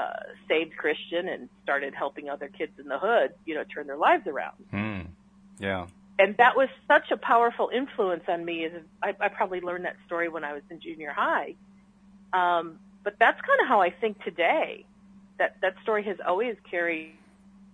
[0.00, 0.12] uh,
[0.48, 4.24] saved Christian and started helping other kids in the hood, you know, turn their lives
[4.28, 4.54] around.
[4.72, 5.06] Mm.
[5.58, 5.86] Yeah.
[6.20, 8.66] And that was such a powerful influence on me.
[8.66, 11.54] As I, I probably learned that story when I was in junior high.
[12.34, 14.84] Um, but that's kind of how I think today.
[15.38, 17.14] That that story has always carried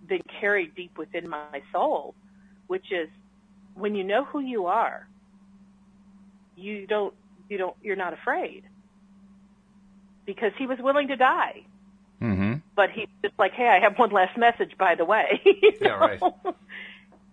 [0.07, 2.15] been carried deep within my soul,
[2.67, 3.09] which is
[3.75, 5.05] when you know who you are,
[6.55, 7.13] you don't
[7.49, 8.63] you don't you're not afraid
[10.25, 11.65] because he was willing to die.
[12.21, 12.53] Mm-hmm.
[12.77, 15.41] But he's just like, hey, I have one last message, by the way.
[15.81, 16.21] yeah, right.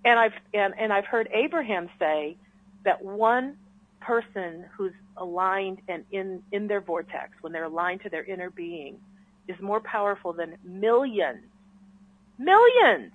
[0.05, 2.37] And I've and, and I've heard Abraham say
[2.85, 3.57] that one
[4.01, 8.99] person who's aligned and in in their vortex, when they're aligned to their inner being,
[9.49, 11.45] is more powerful than millions,
[12.38, 13.12] millions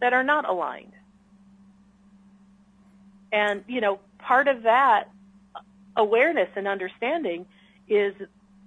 [0.00, 0.92] that are not aligned.
[3.32, 5.08] And you know, part of that
[5.96, 7.46] awareness and understanding
[7.88, 8.14] is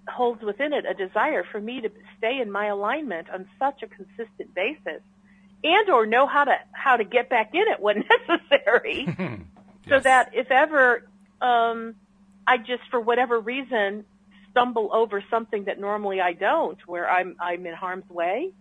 [0.09, 3.87] holds within it a desire for me to stay in my alignment on such a
[3.87, 5.01] consistent basis
[5.63, 9.39] and or know how to how to get back in it when necessary yes.
[9.87, 11.07] so that if ever
[11.41, 11.95] um
[12.47, 14.05] I just for whatever reason
[14.51, 18.51] stumble over something that normally I don't where I'm I'm in harm's way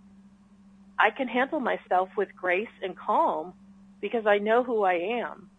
[0.98, 3.54] I can handle myself with grace and calm
[4.00, 5.50] because I know who I am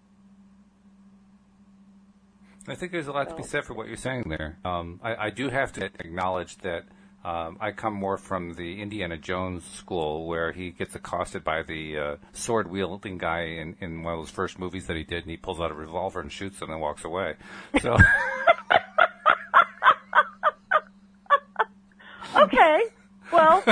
[2.67, 4.60] I think there's a lot to be said for what you're saying there.
[4.63, 6.84] Um, I, I, do have to acknowledge that
[7.23, 11.97] um, I come more from the Indiana Jones school, where he gets accosted by the
[11.97, 15.31] uh, sword wielding guy in, in one of those first movies that he did, and
[15.31, 17.36] he pulls out a revolver and shoots him and walks away.
[17.79, 17.93] So.
[22.36, 22.84] okay.
[23.31, 23.63] Well,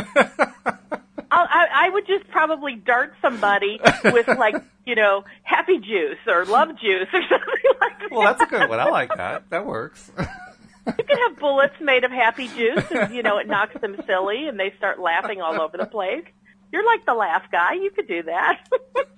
[1.31, 6.69] I, I would just probably dart somebody with like you know happy juice or love
[6.79, 8.11] juice or something like that.
[8.11, 8.79] Well, that's a good one.
[8.79, 9.49] I like that.
[9.49, 10.11] That works.
[10.97, 14.47] you can have bullets made of happy juice, and you know it knocks them silly,
[14.47, 16.25] and they start laughing all over the place.
[16.71, 17.73] You're like the laugh guy.
[17.73, 18.67] You could do that.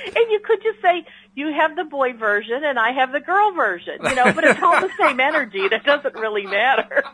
[0.06, 3.52] and you could just say you have the boy version and I have the girl
[3.52, 5.68] version, you know, but it's all the same energy.
[5.68, 7.04] That doesn't really matter.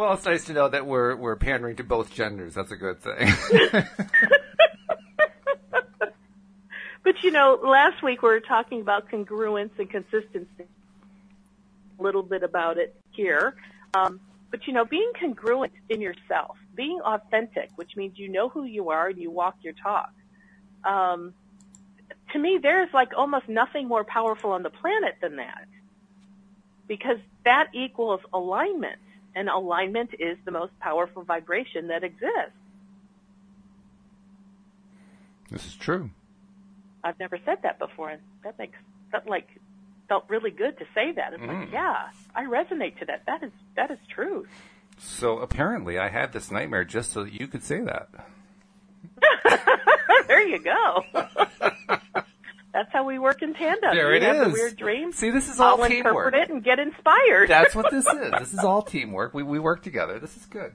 [0.00, 2.54] Well, it's nice to know that we're we're pandering to both genders.
[2.54, 3.34] That's a good thing.
[7.02, 10.66] but you know, last week we were talking about congruence and consistency.
[11.98, 13.54] A little bit about it here.
[13.94, 18.64] Um, but you know, being congruent in yourself, being authentic, which means you know who
[18.64, 20.12] you are and you walk your talk.
[20.84, 21.34] Um,
[22.32, 25.66] to me, there's like almost nothing more powerful on the planet than that,
[26.88, 28.98] because that equals alignment
[29.34, 32.56] and alignment is the most powerful vibration that exists.
[35.50, 36.10] This is true.
[37.02, 38.78] I've never said that before, and that makes
[39.12, 39.48] that like
[40.08, 41.32] felt really good to say that.
[41.32, 41.48] It's mm.
[41.48, 43.22] like, yeah, I resonate to that.
[43.26, 44.46] That is that is true.
[44.98, 48.08] So apparently, I had this nightmare just so that you could say that.
[50.26, 51.04] there you go.
[52.72, 53.94] That's how we work in tandem.
[53.94, 54.52] There it is.
[54.52, 55.16] weird dreams.
[55.16, 56.32] See, this is all I'll teamwork.
[56.32, 57.48] interpret it and get inspired.
[57.48, 58.32] That's what this is.
[58.38, 59.34] This is all teamwork.
[59.34, 60.18] We we work together.
[60.18, 60.72] This is good.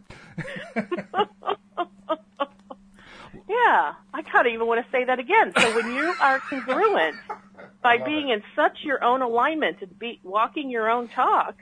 [3.65, 5.54] Yeah, I kind of even want to say that again.
[5.58, 7.15] So when you are congruent
[7.82, 8.36] by being it.
[8.36, 11.56] in such your own alignment and be walking your own talk,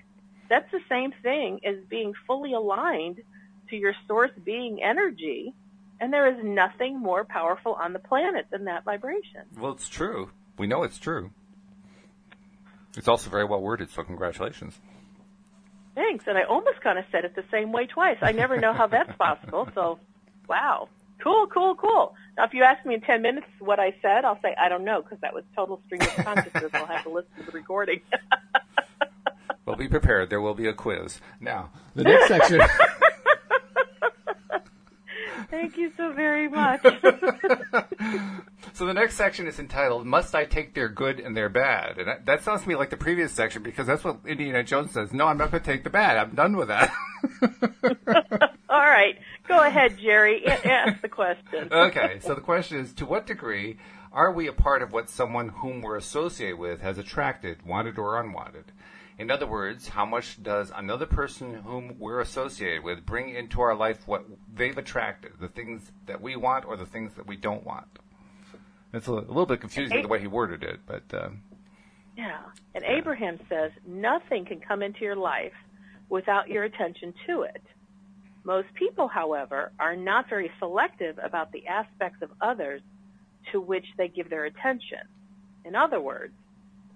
[0.50, 3.22] that's the same thing as being fully aligned
[3.70, 5.54] to your source being energy
[6.04, 9.44] and there is nothing more powerful on the planet than that vibration.
[9.58, 10.32] Well, it's true.
[10.58, 11.32] We know it's true.
[12.98, 14.78] It's also very well worded, so congratulations.
[15.96, 16.26] Thanks.
[16.28, 18.18] And I almost kind of said it the same way twice.
[18.22, 19.70] I never know how that's possible.
[19.74, 20.00] So,
[20.50, 20.90] wow.
[21.24, 22.16] Cool, cool, cool.
[22.38, 24.84] Now, if you ask me in 10 minutes what I said, I'll say, I don't
[24.84, 26.70] know, because that was total stream of consciousness.
[26.74, 28.02] I'll have to listen to the recording.
[29.66, 30.30] well, be prepared.
[30.30, 31.22] There will be a quiz.
[31.40, 32.60] Now, the next section.
[35.50, 36.84] Thank you so very much.
[38.74, 42.08] so the next section is entitled "Must I Take Their Good and Their Bad?" And
[42.08, 45.14] that, that sounds to me like the previous section because that's what Indiana Jones says.
[45.14, 46.18] No, I'm not going to take the bad.
[46.18, 46.92] I'm done with that.
[48.70, 50.46] All right, go ahead, Jerry.
[50.48, 51.68] Ask the question.
[51.72, 53.78] okay, so the question is: To what degree
[54.12, 58.20] are we a part of what someone whom we're associated with has attracted, wanted or
[58.20, 58.72] unwanted?
[59.18, 63.76] In other words, how much does another person whom we're associated with bring into our
[63.76, 67.64] life what they've attracted, the things that we want or the things that we don't
[67.64, 68.00] want?
[68.94, 71.04] It's a, a little bit confusing the way he worded it, but.
[71.14, 71.30] Uh,
[72.16, 72.42] yeah.
[72.76, 72.98] And yeah.
[72.98, 75.54] Abraham says, nothing can come into your life
[76.10, 77.62] without your attention to it.
[78.44, 82.82] Most people, however, are not very selective about the aspects of others
[83.52, 85.00] to which they give their attention.
[85.66, 86.34] In other words,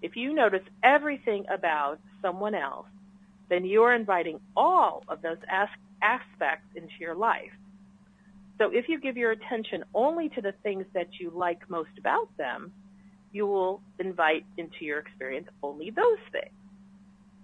[0.01, 2.88] if you notice everything about someone else,
[3.49, 5.69] then you are inviting all of those as-
[6.01, 7.51] aspects into your life.
[8.58, 12.36] So if you give your attention only to the things that you like most about
[12.38, 12.72] them,
[13.32, 16.54] you will invite into your experience only those things.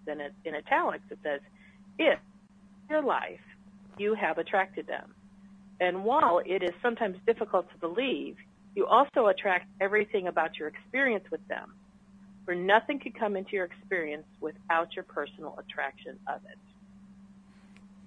[0.05, 1.41] Then in italics it says,
[1.99, 2.19] if
[2.89, 3.39] in your life
[3.97, 5.13] you have attracted them.
[5.79, 8.35] And while it is sometimes difficult to believe,
[8.75, 11.73] you also attract everything about your experience with them.
[12.45, 16.57] For nothing could come into your experience without your personal attraction of it.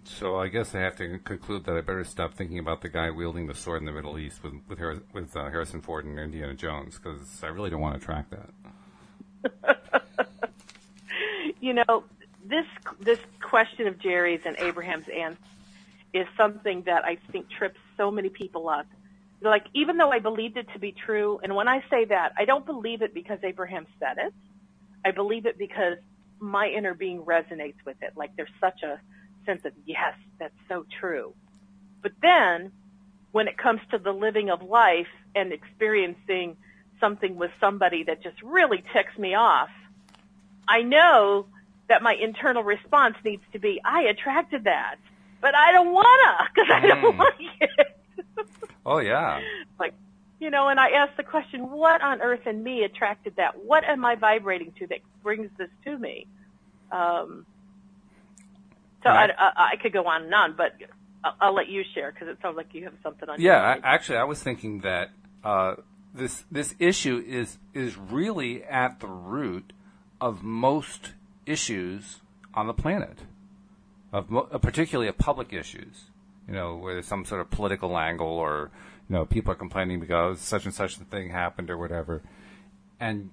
[0.06, 3.10] So I guess I have to conclude that I better stop thinking about the guy
[3.10, 6.54] wielding the sword in the Middle East with with, with uh, Harrison Ford and Indiana
[6.54, 9.76] Jones because I really don't want to track that.
[11.60, 12.04] you know,
[12.44, 12.64] this
[13.00, 15.40] this question of Jerry's and Abraham's answer
[16.14, 18.86] is something that I think trips so many people up.
[19.42, 22.44] Like even though I believed it to be true, and when I say that, I
[22.44, 24.32] don't believe it because Abraham said it.
[25.04, 25.98] I believe it because
[26.38, 28.12] my inner being resonates with it.
[28.16, 29.00] Like there's such a
[29.46, 31.34] sense of, yes, that's so true.
[32.02, 32.72] But then
[33.32, 36.56] when it comes to the living of life and experiencing
[37.00, 39.70] something with somebody that just really ticks me off,
[40.68, 41.46] I know
[41.88, 44.96] that my internal response needs to be, I attracted that,
[45.40, 47.18] but I don't wanna because I don't mm.
[47.18, 47.96] like it.
[48.86, 49.40] oh yeah.
[49.78, 49.94] Like,
[50.40, 53.64] you know, and I ask the question, what on earth in me attracted that?
[53.64, 56.26] What am I vibrating to that brings this to me?
[56.90, 57.46] Um,
[59.06, 60.74] so I, I, I, could go on and on, but
[61.24, 63.40] I'll, I'll let you share because it sounds like you have something on.
[63.40, 65.10] Yeah, I, actually, I was thinking that
[65.44, 65.76] uh,
[66.14, 69.72] this this issue is is really at the root
[70.20, 71.12] of most
[71.44, 72.20] issues
[72.54, 73.18] on the planet,
[74.12, 76.04] of mo- uh, particularly of public issues.
[76.48, 78.70] You know, where there's some sort of political angle, or
[79.08, 82.22] you know, people are complaining because such and such a thing happened or whatever,
[83.00, 83.30] and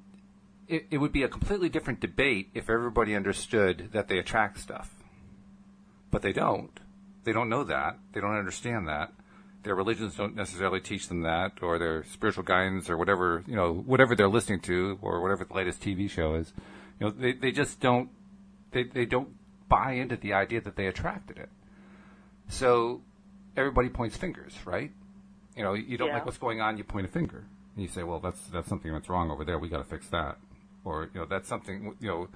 [0.67, 5.02] it, it would be a completely different debate if everybody understood that they attract stuff
[6.13, 6.79] but they don't.
[7.23, 7.97] They don't know that.
[8.13, 9.11] They don't understand that.
[9.63, 13.73] Their religions don't necessarily teach them that, or their spiritual guidance, or whatever you know,
[13.73, 16.53] whatever they're listening to, or whatever the latest TV show is.
[16.99, 18.09] You know, they they just don't
[18.71, 19.29] they they don't
[19.67, 21.49] buy into the idea that they attracted it.
[22.47, 23.01] So
[23.57, 24.91] everybody points fingers, right?
[25.57, 26.15] You know, you don't yeah.
[26.15, 27.43] like what's going on, you point a finger,
[27.75, 29.57] and you say, "Well, that's that's something that's wrong over there.
[29.57, 30.37] We got to fix that."
[30.85, 32.27] Or you know that's something you know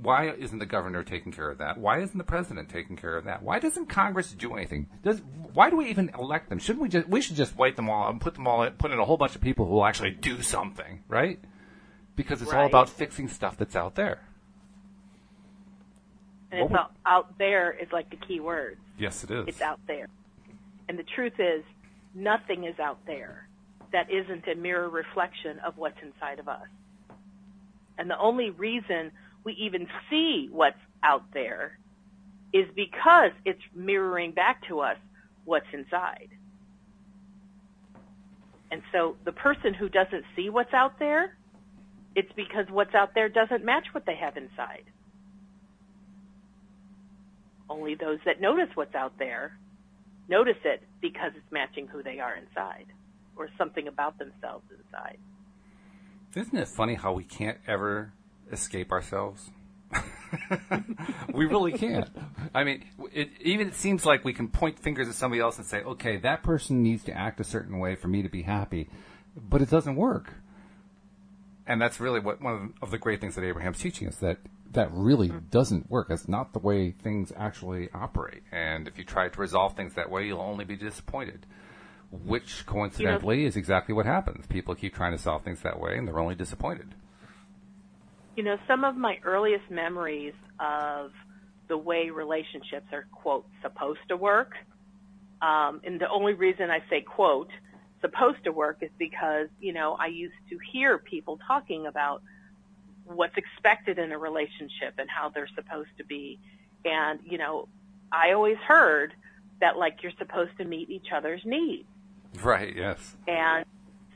[0.00, 1.78] why isn't the governor taking care of that?
[1.78, 3.42] Why isn't the president taking care of that?
[3.42, 4.88] Why doesn't congress do anything?
[5.02, 5.20] Does
[5.52, 6.58] why do we even elect them?
[6.58, 8.72] Shouldn't we just we should just wipe them all out and put them all in,
[8.74, 11.38] put in a whole bunch of people who will actually do something right?
[12.14, 12.60] Because it's right.
[12.60, 14.22] all about fixing stuff that's out there.
[16.50, 19.44] And it's all, out there is like the key word yes it is.
[19.48, 20.08] It's out there.
[20.88, 21.64] And the truth is
[22.14, 23.48] nothing is out there
[23.92, 26.66] that isn't a mirror reflection of what's inside of us
[27.98, 29.12] and the only reason
[29.44, 31.78] we even see what's out there
[32.52, 34.96] is because it's mirroring back to us
[35.44, 36.28] what's inside.
[38.70, 41.36] And so the person who doesn't see what's out there,
[42.14, 44.84] it's because what's out there doesn't match what they have inside.
[47.68, 49.58] Only those that notice what's out there
[50.28, 52.86] notice it because it's matching who they are inside
[53.36, 55.18] or something about themselves inside.
[56.36, 58.12] Isn't it funny how we can't ever
[58.52, 59.50] escape ourselves?
[61.32, 62.10] we really can't.
[62.54, 65.66] I mean, it even it seems like we can point fingers at somebody else and
[65.66, 68.90] say, "Okay, that person needs to act a certain way for me to be happy,"
[69.34, 70.34] but it doesn't work.
[71.66, 74.36] And that's really what one of the great things that Abraham's teaching us that
[74.72, 75.46] that really mm-hmm.
[75.50, 76.08] doesn't work.
[76.08, 78.42] That's not the way things actually operate.
[78.52, 81.46] And if you try to resolve things that way, you'll only be disappointed
[82.24, 84.46] which coincidentally you know, is exactly what happens.
[84.46, 86.94] People keep trying to solve things that way, and they're only disappointed.
[88.36, 91.12] You know, some of my earliest memories of
[91.68, 94.52] the way relationships are, quote, supposed to work,
[95.42, 97.50] um, and the only reason I say, quote,
[98.00, 102.22] supposed to work is because, you know, I used to hear people talking about
[103.04, 106.38] what's expected in a relationship and how they're supposed to be.
[106.84, 107.68] And, you know,
[108.12, 109.12] I always heard
[109.60, 111.88] that like you're supposed to meet each other's needs.
[112.42, 113.16] Right, yes.
[113.26, 113.64] And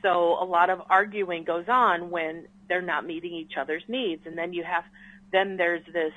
[0.01, 4.25] so a lot of arguing goes on when they're not meeting each other's needs.
[4.25, 4.83] And then you have,
[5.31, 6.13] then there's this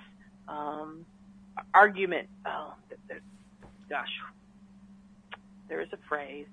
[0.48, 1.04] um,
[1.72, 2.28] argument.
[2.46, 2.74] Oh,
[3.88, 4.08] gosh,
[5.68, 6.46] there is a phrase.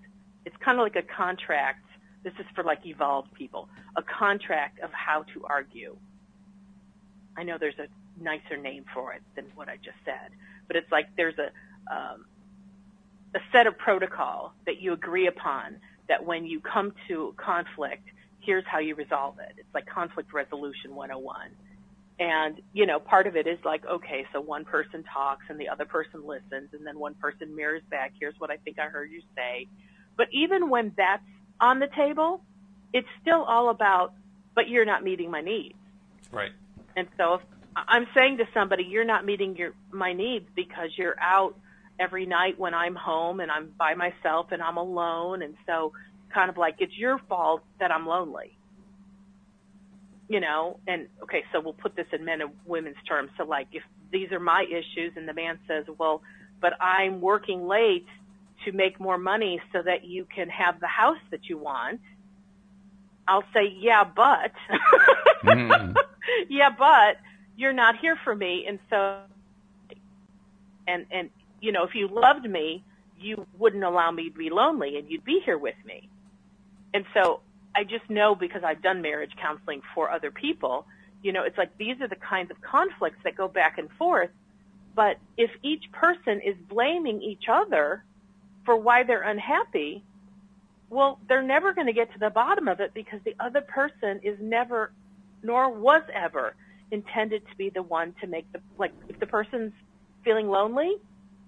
[0.46, 1.86] It's kind of like a contract.
[2.24, 3.70] This is for like evolved people.
[3.96, 5.96] A contract of how to argue.
[7.38, 7.88] I know there's a
[8.22, 10.32] nicer name for it than what I just said,
[10.68, 11.52] but it's like there's a
[11.94, 12.26] um,
[13.36, 15.78] a set of protocol that you agree upon
[16.08, 18.04] that when you come to conflict,
[18.42, 19.54] here's how you resolve it.
[19.58, 21.52] It's like conflict resolution 101.
[22.20, 25.70] And, you know, part of it is like, okay, so one person talks and the
[25.70, 29.10] other person listens and then one person mirrors back, here's what I think I heard
[29.10, 29.68] you say.
[30.18, 31.24] But even when that's
[31.60, 32.44] on the table,
[32.94, 34.14] it's still all about,
[34.54, 35.76] but you're not meeting my needs.
[36.32, 36.52] Right.
[36.96, 37.42] And so if
[37.76, 41.56] I'm saying to somebody, you're not meeting your, my needs because you're out
[42.02, 45.44] every night when I'm home and I'm by myself and I'm alone.
[45.44, 45.94] And so
[46.34, 48.58] kind of like, it's your fault that I'm lonely.
[50.28, 53.32] You know, and okay, so we'll put this in men and women's terms.
[53.38, 56.22] So like, if these are my issues and the man says, well,
[56.62, 58.08] but I'm working late
[58.66, 62.00] to make more money so that you can have the house that you want.
[63.28, 64.52] I'll say, yeah, but,
[65.44, 65.96] mm.
[66.50, 67.18] yeah, but
[67.58, 68.66] you're not here for me.
[68.68, 69.20] And so,
[70.88, 71.30] and, and,
[71.62, 72.84] you know, if you loved me,
[73.20, 76.10] you wouldn't allow me to be lonely and you'd be here with me.
[76.94, 77.42] And so
[77.76, 80.86] I just know because I've done marriage counseling for other people,
[81.24, 84.32] you know, it's like these are the kinds of conflicts that go back and forth.
[84.96, 88.04] But if each person is blaming each other
[88.66, 90.04] for why they're unhappy,
[90.90, 94.20] well, they're never going to get to the bottom of it because the other person
[94.24, 94.92] is never,
[95.44, 96.56] nor was ever,
[96.92, 99.72] intended to be the one to make the, like, if the person's
[100.26, 100.98] feeling lonely,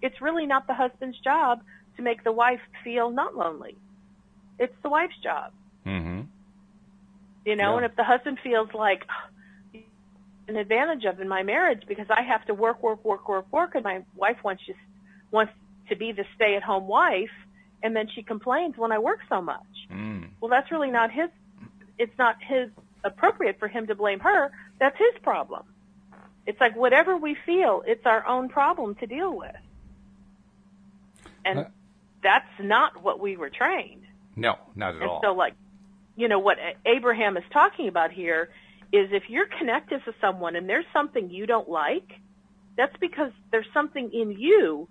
[0.03, 1.61] it's really not the husband's job
[1.97, 3.75] to make the wife feel not lonely.
[4.59, 5.51] It's the wife's job.
[5.85, 6.21] Mm-hmm.
[7.45, 7.77] You know, Yeah.
[7.77, 9.79] and if the husband feels like "Oh,
[10.47, 13.75] an advantage of in my marriage because I have to work, work, work, work, work,
[13.75, 14.79] and my wife wants just
[15.31, 15.53] wants
[15.89, 17.35] to be the stay-at-home wife,
[17.81, 19.71] and then she complains when I work so much.
[19.91, 20.29] Mm.
[20.39, 21.29] Well, that's really not his.
[21.97, 22.69] It's not his
[23.03, 24.51] appropriate for him to blame her.
[24.79, 25.63] That's his problem.
[26.45, 29.55] It's like whatever we feel, it's our own problem to deal with,
[31.45, 31.65] and Uh,
[32.21, 34.03] that's not what we were trained.
[34.35, 35.21] No, not at And all.
[35.21, 35.55] so, like,
[36.15, 38.49] you know, what Abraham is talking about here
[38.91, 42.19] is if you're connected to someone and there's something you don't like,
[42.75, 44.87] that's because there's something in you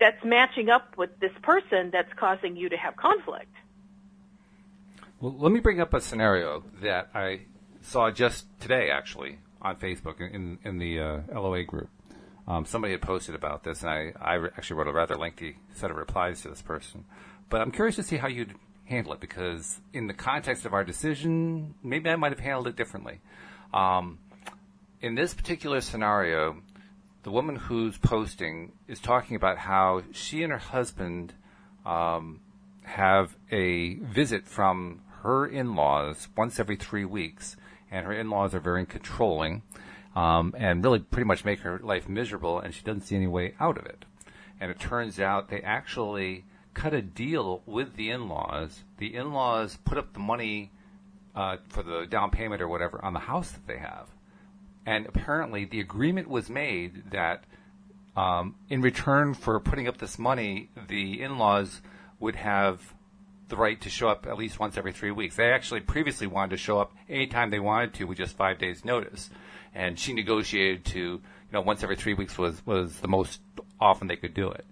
[0.00, 3.54] that's matching up with this person that's causing you to have conflict.
[5.20, 7.42] Well, let me bring up a scenario that I
[7.80, 11.88] saw just today, actually, on Facebook in in the uh, LOA group.
[12.46, 15.90] Um, somebody had posted about this, and I, I actually wrote a rather lengthy set
[15.90, 17.04] of replies to this person.
[17.48, 20.84] But I'm curious to see how you'd handle it because, in the context of our
[20.84, 23.20] decision, maybe I might have handled it differently.
[23.72, 24.18] Um,
[25.00, 26.62] in this particular scenario,
[27.22, 31.32] the woman who's posting is talking about how she and her husband
[31.86, 32.40] um,
[32.82, 37.56] have a visit from her in-laws once every three weeks,
[37.90, 39.62] and her in-laws are very controlling
[40.14, 43.54] um, and really pretty much make her life miserable, and she doesn't see any way
[43.58, 44.04] out of it.
[44.60, 46.44] And it turns out they actually
[46.74, 48.84] cut a deal with the in-laws.
[48.98, 50.70] The in-laws put up the money
[51.34, 54.08] uh, for the down payment or whatever on the house that they have.
[54.84, 57.44] And apparently, the agreement was made that
[58.16, 61.80] um, in return for putting up this money, the in-laws
[62.20, 62.94] would have
[63.48, 65.36] the right to show up at least once every three weeks.
[65.36, 68.84] They actually previously wanted to show up anytime they wanted to with just five days'
[68.84, 69.30] notice,
[69.74, 71.20] and she negotiated to, you
[71.52, 73.40] know, once every three weeks was was the most
[73.80, 74.64] often they could do it.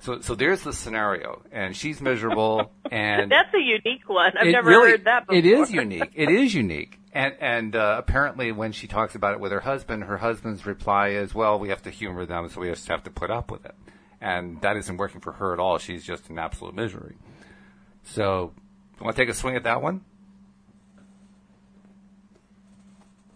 [0.00, 4.32] So, so there's the scenario, and she's miserable, and That's a unique one.
[4.38, 5.36] I've never really- heard that before.
[5.36, 6.12] It is unique.
[6.14, 6.98] It is unique.
[7.12, 11.10] And and uh, apparently, when she talks about it with her husband, her husband's reply
[11.10, 13.64] is, "Well, we have to humor them, so we just have to put up with
[13.64, 13.74] it."
[14.20, 15.78] And that isn't working for her at all.
[15.78, 17.16] She's just in absolute misery.
[18.02, 18.52] So,
[18.98, 20.00] you want to take a swing at that one?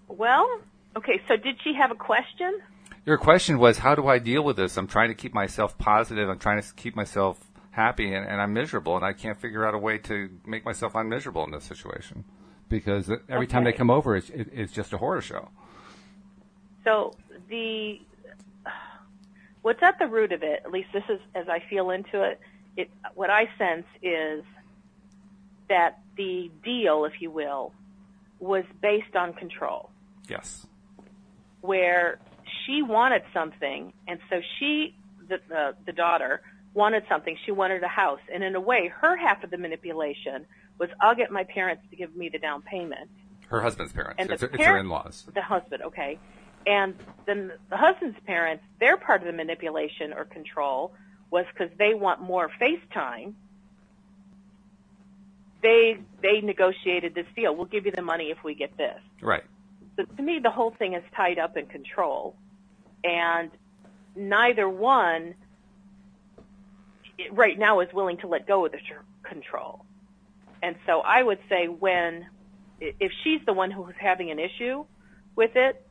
[0.09, 0.61] Well,
[0.99, 2.61] okay, so did she have a question?
[3.07, 4.77] Your question was, how do I deal with this?
[4.77, 6.29] I'm trying to keep myself positive.
[6.29, 9.75] I'm trying to keep myself happy, and, and I'm miserable, and I can't figure out
[9.75, 12.25] a way to make myself unmiserable in this situation
[12.69, 15.49] because every time they come over, it's, it, it's just a horror show.
[16.85, 17.15] So
[17.49, 18.01] the
[19.63, 22.41] what's at the root of it, at least this is as I feel into it,
[22.77, 24.45] it what I sense is
[25.69, 27.73] that the deal, if you will,
[28.39, 29.91] was based on control.
[30.29, 30.67] Yes.
[31.61, 32.19] Where
[32.65, 34.95] she wanted something and so she
[35.29, 36.43] the the, the daughter
[36.75, 38.21] wanted something, she wanted a house.
[38.33, 40.47] And in a way, her half of the manipulation
[40.79, 43.11] was I'll get my parents to give me the down payment.
[43.49, 44.17] Her husband's parents.
[44.19, 45.27] And it's, her in-laws.
[45.35, 46.19] the husband, okay.
[46.67, 46.95] And
[47.27, 50.93] then the husband's parents, their part of the manipulation or control
[51.31, 53.37] was because they want more face time.
[55.63, 57.55] They they negotiated this deal.
[57.55, 59.01] We'll give you the money if we get this.
[59.21, 59.45] Right.
[59.99, 62.37] So to me, the whole thing is tied up in control,
[63.03, 63.51] and
[64.15, 65.35] neither one
[67.33, 68.79] right now is willing to let go of the
[69.25, 69.85] control.
[70.63, 72.27] And so I would say when,
[72.81, 74.85] if she's the one who's having an issue
[75.35, 75.85] with it,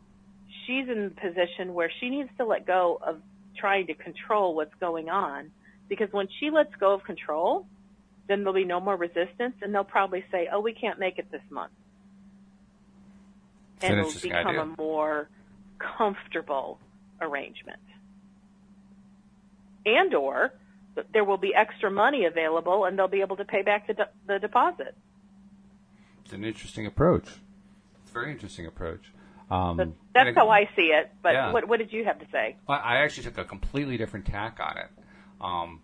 [0.66, 3.22] she's in a position where she needs to let go of
[3.58, 5.52] trying to control what's going on.
[5.90, 7.66] Because when she lets go of control,
[8.30, 11.30] then there'll be no more resistance and they'll probably say, oh, we can't make it
[11.30, 11.72] this month.
[13.82, 14.62] And it'll become idea.
[14.62, 15.30] a more
[15.80, 16.80] comfortable
[17.22, 17.80] arrangement.
[19.86, 20.54] And or
[21.14, 24.10] there will be extra money available and they'll be able to pay back the, de-
[24.26, 24.96] the deposit.
[26.24, 27.28] It's an interesting approach.
[28.02, 29.12] It's a very interesting approach.
[29.50, 31.12] Um, that's how I see it.
[31.22, 31.54] But yeah.
[31.54, 32.58] what, what did you have to say?
[32.68, 34.90] I actually took a completely different tack on it.
[35.40, 35.82] Um,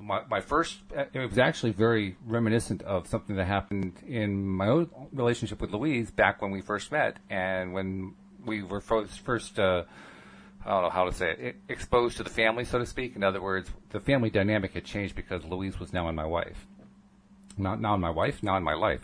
[0.00, 4.90] my, my first, it was actually very reminiscent of something that happened in my own
[5.12, 9.84] relationship with Louise back when we first met and when we were first, first uh,
[10.64, 13.16] I don't know how to say it, exposed to the family, so to speak.
[13.16, 16.66] In other words, the family dynamic had changed because Louise was now in my wife.
[17.56, 19.00] Not now in my wife, now in my life.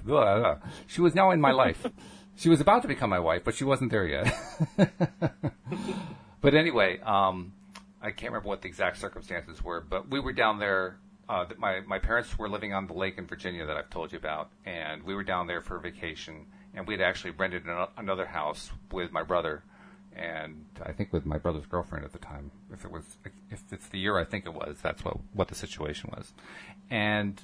[0.87, 1.87] She was now in my life.
[2.39, 4.31] She was about to become my wife, but she wasn't there yet.
[6.43, 7.55] but anyway, um,
[8.03, 10.99] I can't remember what the exact circumstances were, but we were down there.
[11.29, 14.19] Uh, my my parents were living on the lake in Virginia that I've told you
[14.19, 16.47] about, and we were down there for vacation.
[16.75, 19.63] And we had actually rented an, another house with my brother
[20.17, 22.51] and I think with my brother's girlfriend at the time.
[22.73, 23.05] If it was,
[23.51, 26.33] if it's the year I think it was, that's what what the situation was.
[26.91, 27.41] And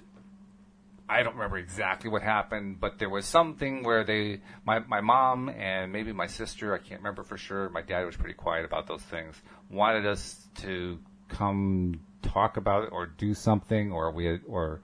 [1.13, 5.49] I don't remember exactly what happened, but there was something where they, my my mom
[5.49, 7.69] and maybe my sister, I can't remember for sure.
[7.69, 9.41] My dad was pretty quiet about those things.
[9.71, 10.99] Wanted us to
[11.29, 14.81] come talk about it or do something, or we or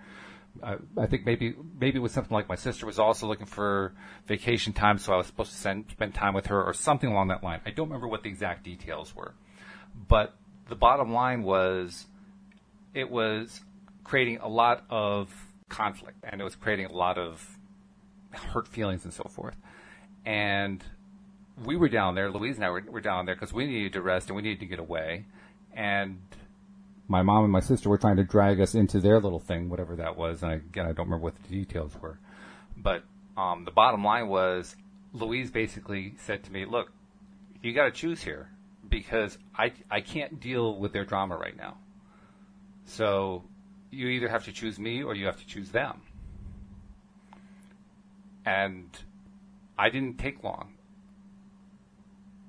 [0.62, 3.94] I, I think maybe maybe it was something like my sister was also looking for
[4.26, 7.28] vacation time, so I was supposed to send, spend time with her or something along
[7.28, 7.60] that line.
[7.64, 9.34] I don't remember what the exact details were,
[10.08, 10.34] but
[10.68, 12.06] the bottom line was
[12.94, 13.60] it was
[14.04, 15.30] creating a lot of
[15.68, 17.58] conflict and it was creating a lot of
[18.30, 19.56] hurt feelings and so forth.
[20.24, 20.82] And
[21.64, 24.02] we were down there, Louise and I were, were down there because we needed to
[24.02, 25.26] rest and we needed to get away.
[25.74, 26.20] And
[27.08, 29.96] my mom and my sister were trying to drag us into their little thing, whatever
[29.96, 30.42] that was.
[30.42, 32.18] And again, I don't remember what the details were.
[32.76, 33.02] But
[33.36, 34.76] um, the bottom line was
[35.12, 36.92] Louise basically said to me, look,
[37.62, 38.50] you got to choose here
[38.88, 41.78] because I, I can't deal with their drama right now.
[42.84, 43.44] So
[43.90, 46.02] you either have to choose me or you have to choose them.
[48.44, 48.88] And
[49.78, 50.74] I didn't take long.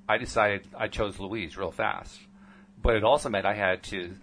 [0.08, 2.20] I decided I chose Louise real fast.
[2.82, 4.16] But it also meant I had to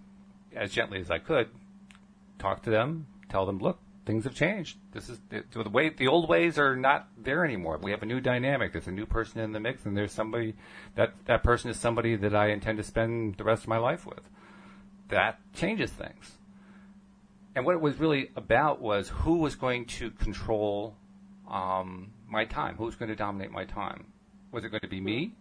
[0.56, 1.48] as gently as I could,
[2.38, 4.78] talk to them, tell them, look, things have changed.
[4.92, 7.78] This is the way the old ways are not there anymore.
[7.80, 8.72] We have a new dynamic.
[8.72, 10.54] There's a new person in the mix, and there's somebody
[10.94, 14.06] that that person is somebody that I intend to spend the rest of my life
[14.06, 14.22] with.
[15.08, 16.32] That changes things.
[17.56, 20.94] And what it was really about was who was going to control
[21.50, 22.76] um, my time.
[22.76, 24.04] Who was going to dominate my time?
[24.52, 25.32] Was it going to be me?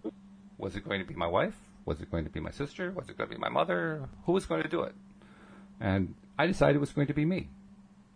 [0.58, 1.56] Was it going to be my wife?
[1.84, 2.92] Was it going to be my sister?
[2.92, 4.08] Was it going to be my mother?
[4.26, 4.96] Who was going to do it?
[5.82, 7.50] And I decided it was going to be me.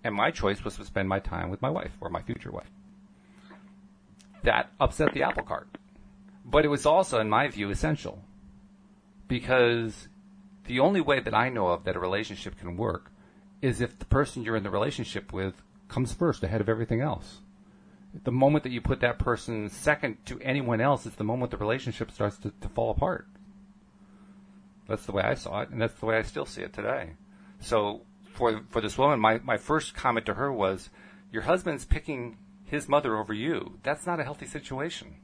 [0.02, 2.72] And my choice was to spend my time with my wife or my future wife.
[4.44, 5.68] That upset the apple cart.
[6.46, 8.24] But it was also, in my view, essential.
[9.28, 10.08] Because
[10.68, 13.12] the only way that I know of that a relationship can work
[13.62, 17.40] is if the person you're in the relationship with comes first ahead of everything else.
[18.24, 21.58] The moment that you put that person second to anyone else is the moment the
[21.58, 23.28] relationship starts to, to fall apart.
[24.88, 27.12] That's the way I saw it, and that's the way I still see it today.
[27.60, 28.02] So
[28.34, 30.90] for for this woman, my, my first comment to her was,
[31.32, 33.78] Your husband's picking his mother over you.
[33.84, 35.16] That's not a healthy situation.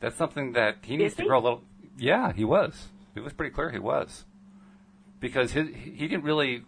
[0.00, 1.62] That's something that he needs to grow a little
[1.96, 2.88] Yeah, he was.
[3.16, 4.24] It was pretty clear he was.
[5.20, 6.64] Because his, he didn't really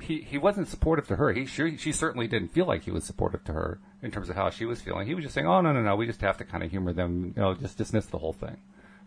[0.00, 1.32] he, he wasn't supportive to her.
[1.32, 4.36] He sure she certainly didn't feel like he was supportive to her in terms of
[4.36, 5.06] how she was feeling.
[5.06, 6.92] He was just saying, "Oh no no no, we just have to kind of humor
[6.92, 8.56] them, you know, just dismiss the whole thing."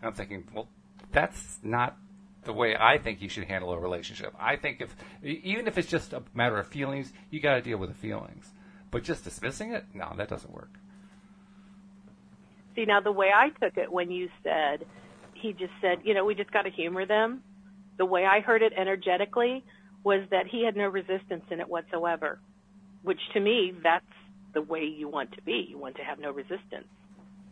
[0.00, 0.68] And I'm thinking, well,
[1.12, 1.96] that's not
[2.44, 4.34] the way I think you should handle a relationship.
[4.38, 7.78] I think if even if it's just a matter of feelings, you got to deal
[7.78, 8.50] with the feelings.
[8.90, 10.70] But just dismissing it, no, that doesn't work.
[12.74, 14.84] See, now the way I took it when you said
[15.34, 17.42] he just said, you know, we just got to humor them.
[18.02, 19.62] The way I heard it energetically
[20.02, 22.40] was that he had no resistance in it whatsoever,
[23.02, 24.04] which to me, that's
[24.54, 25.68] the way you want to be.
[25.70, 26.88] You want to have no resistance.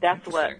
[0.03, 0.55] That's what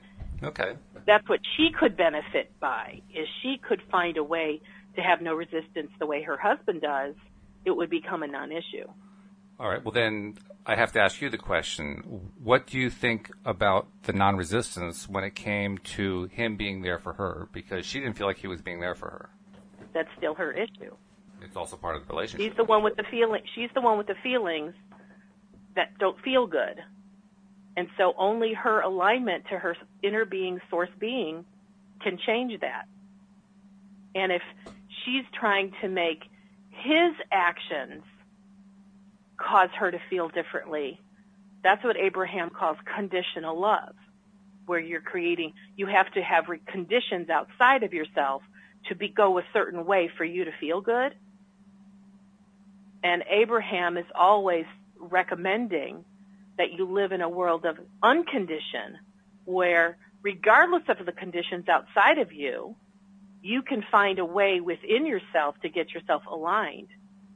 [0.45, 0.77] Okay.
[1.09, 4.61] That's what she could benefit by, is she could find a way
[4.95, 7.17] to have no resistance the way her husband does,
[7.65, 8.87] it would become a non-issue.
[9.59, 9.85] All right.
[9.85, 12.31] Well, then I have to ask you the question.
[12.41, 17.15] What do you think about the non-resistance when it came to him being there for
[17.15, 17.49] her?
[17.51, 19.31] Because she didn't feel like he was being there for her.
[19.93, 20.95] That's still her issue.
[21.43, 22.51] It's also part of the relationship.
[22.51, 23.43] She's the one with the feeling.
[23.55, 24.75] She's the one with the feelings
[25.77, 26.83] that don't feel good,
[27.77, 31.45] and so only her alignment to her inner being, source being,
[32.03, 32.87] can change that.
[34.15, 34.43] And if
[35.05, 36.25] she's trying to make
[36.71, 38.03] his actions
[39.37, 41.01] cause her to feel differently,
[41.63, 43.95] that's what Abraham calls conditional love,
[44.67, 48.43] where you're creating, you have to have conditions outside of yourself
[48.89, 51.15] to be, go a certain way for you to feel good.
[53.03, 54.67] And Abraham is always
[54.99, 56.05] recommending
[56.59, 58.97] that you live in a world of uncondition
[59.47, 62.77] where regardless of the conditions outside of you,
[63.43, 66.89] you can find a way within yourself to get yourself aligned.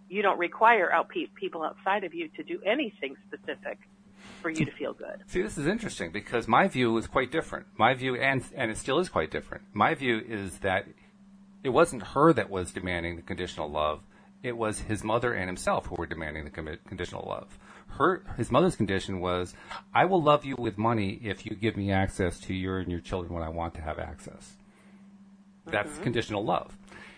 [0.09, 3.79] You don't require out pe- people outside of you to do anything specific
[4.43, 5.23] for you to feel good.
[5.27, 7.67] See, this is interesting because my view is quite different.
[7.79, 9.65] My view, and and it still is quite different.
[9.73, 10.87] My view is that
[11.65, 14.03] it wasn't her that was demanding the conditional love;
[14.43, 17.59] it was his mother and himself who were demanding the conditional love.
[17.89, 19.55] Her, his mother's condition was,
[19.95, 23.01] "I will love you with money if you give me access to your and your
[23.01, 24.57] children when I want to have access."
[25.67, 26.03] That's mm-hmm.
[26.03, 26.77] conditional love.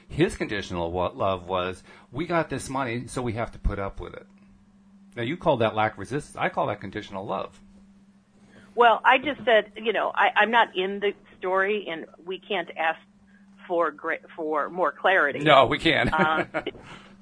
[0.09, 1.83] His conditional love was,
[2.13, 4.27] "We got this money, so we have to put up with it."
[5.17, 6.37] Now you call that lack of resistance.
[6.37, 7.59] I call that conditional love.
[8.77, 12.69] Well, I just said, you know, I, I'm not in the story, and we can't
[12.77, 13.01] ask
[13.67, 15.41] for great, for more clarity.
[15.41, 16.13] No, we can't.
[16.13, 16.47] um,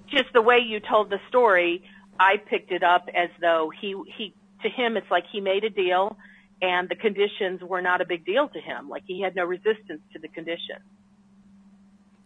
[0.09, 1.83] just the way you told the story,
[2.19, 5.71] I picked it up as though he he to him it's like he made a
[5.71, 6.17] deal,
[6.63, 8.89] and the conditions were not a big deal to him.
[8.89, 10.85] Like he had no resistance to the conditions.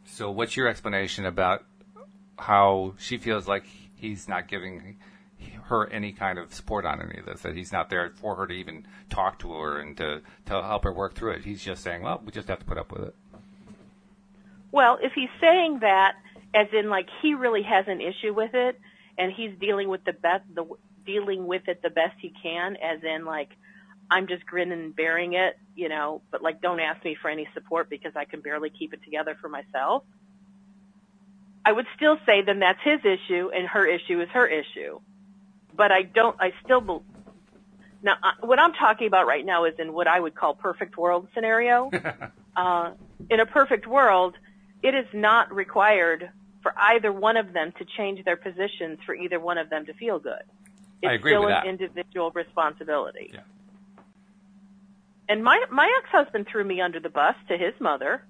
[0.04, 1.64] So, what's your explanation about
[2.38, 4.96] how she feels like he's not giving
[5.64, 7.42] her any kind of support on any of this.
[7.42, 10.84] That he's not there for her to even talk to her and to to help
[10.84, 11.44] her work through it.
[11.44, 13.14] He's just saying, "Well, we just have to put up with it."
[14.70, 16.14] Well, if he's saying that,
[16.54, 18.78] as in like he really has an issue with it,
[19.16, 20.64] and he's dealing with the best, the
[21.04, 23.50] dealing with it the best he can, as in like
[24.10, 27.48] I'm just grinning and bearing it, you know, but like don't ask me for any
[27.54, 30.04] support because I can barely keep it together for myself.
[31.64, 35.00] I would still say then that's his issue and her issue is her issue
[35.78, 36.36] but I don't.
[36.38, 37.02] I still believe.
[38.02, 41.28] Now, what I'm talking about right now is in what I would call perfect world
[41.34, 41.90] scenario.
[42.56, 42.90] uh,
[43.30, 44.36] in a perfect world,
[44.82, 46.30] it is not required
[46.62, 49.94] for either one of them to change their positions for either one of them to
[49.94, 50.42] feel good.
[51.02, 51.66] It's I agree still with an that.
[51.66, 53.30] individual responsibility.
[53.32, 53.40] Yeah.
[55.28, 58.24] And my my ex-husband threw me under the bus to his mother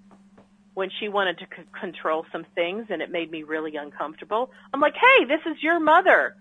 [0.75, 4.51] when she wanted to c- control some things, and it made me really uncomfortable.
[4.73, 6.37] I'm like, "Hey, this is your mother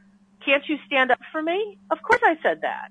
[0.47, 1.77] can't you stand up for me?
[1.91, 2.89] Of course I said that.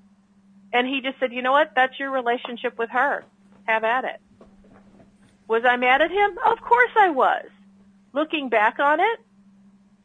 [0.72, 1.72] And he just said, you know what?
[1.74, 3.24] That's your relationship with her.
[3.64, 4.20] Have at it.
[5.49, 6.38] Was I mad at him?
[6.47, 7.44] Of course I was.
[8.12, 9.20] Looking back on it,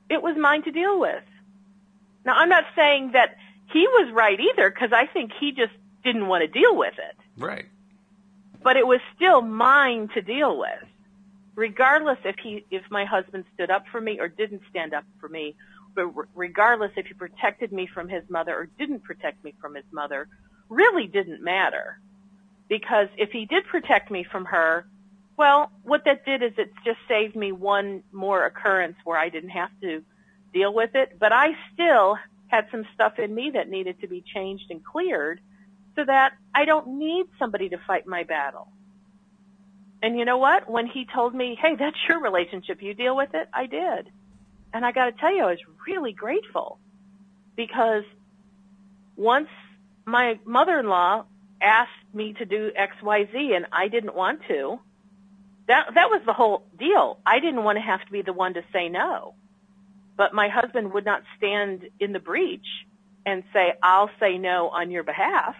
[0.09, 1.23] it was mine to deal with.
[2.25, 3.35] Now I'm not saying that
[3.71, 5.73] he was right either because I think he just
[6.03, 7.15] didn't want to deal with it.
[7.37, 7.65] Right.
[8.61, 10.83] But it was still mine to deal with.
[11.55, 15.27] Regardless if he, if my husband stood up for me or didn't stand up for
[15.27, 15.55] me
[15.95, 19.85] but regardless if he protected me from his mother or didn't protect me from his
[19.91, 20.27] mother,
[20.69, 21.99] really didn't matter.
[22.69, 24.85] Because if he did protect me from her,
[25.37, 29.49] well, what that did is it just saved me one more occurrence where I didn't
[29.51, 30.03] have to
[30.53, 31.17] deal with it.
[31.19, 32.17] But I still
[32.47, 35.39] had some stuff in me that needed to be changed and cleared
[35.95, 38.67] so that I don't need somebody to fight my battle.
[40.03, 40.69] And you know what?
[40.69, 44.09] When he told me, hey, that's your relationship, you deal with it, I did.
[44.73, 46.79] And I got to tell you, I was really grateful
[47.55, 48.03] because
[49.15, 49.49] once
[50.05, 51.25] my mother-in-law
[51.61, 54.79] asked me to do X, Y, Z, and I didn't want to,
[55.67, 57.19] that that was the whole deal.
[57.25, 59.35] I didn't want to have to be the one to say no,
[60.17, 62.65] but my husband would not stand in the breach
[63.25, 65.55] and say, "I'll say no on your behalf,"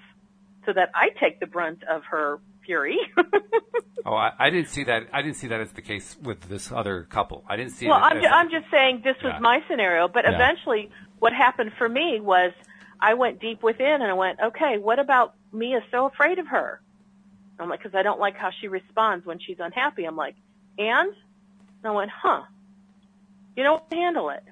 [0.65, 2.97] so that I take the brunt of her fury.
[4.05, 5.07] oh, I, I, didn't see that.
[5.13, 7.43] I didn't see that as the case with this other couple.
[7.47, 7.87] I didn't see.
[7.87, 9.39] Well, I'm, ju- I'm just saying this was yeah.
[9.39, 10.07] my scenario.
[10.07, 10.35] But yeah.
[10.35, 10.89] eventually,
[11.19, 12.51] what happened for me was
[12.99, 16.47] I went deep within and I went, okay, what about me is so afraid of
[16.47, 16.81] her?
[17.62, 20.05] I'm like, because I don't like how she responds when she's unhappy.
[20.05, 20.36] I'm like,
[20.78, 21.09] and?
[21.09, 22.43] and I went, huh?
[23.55, 24.43] You don't handle it.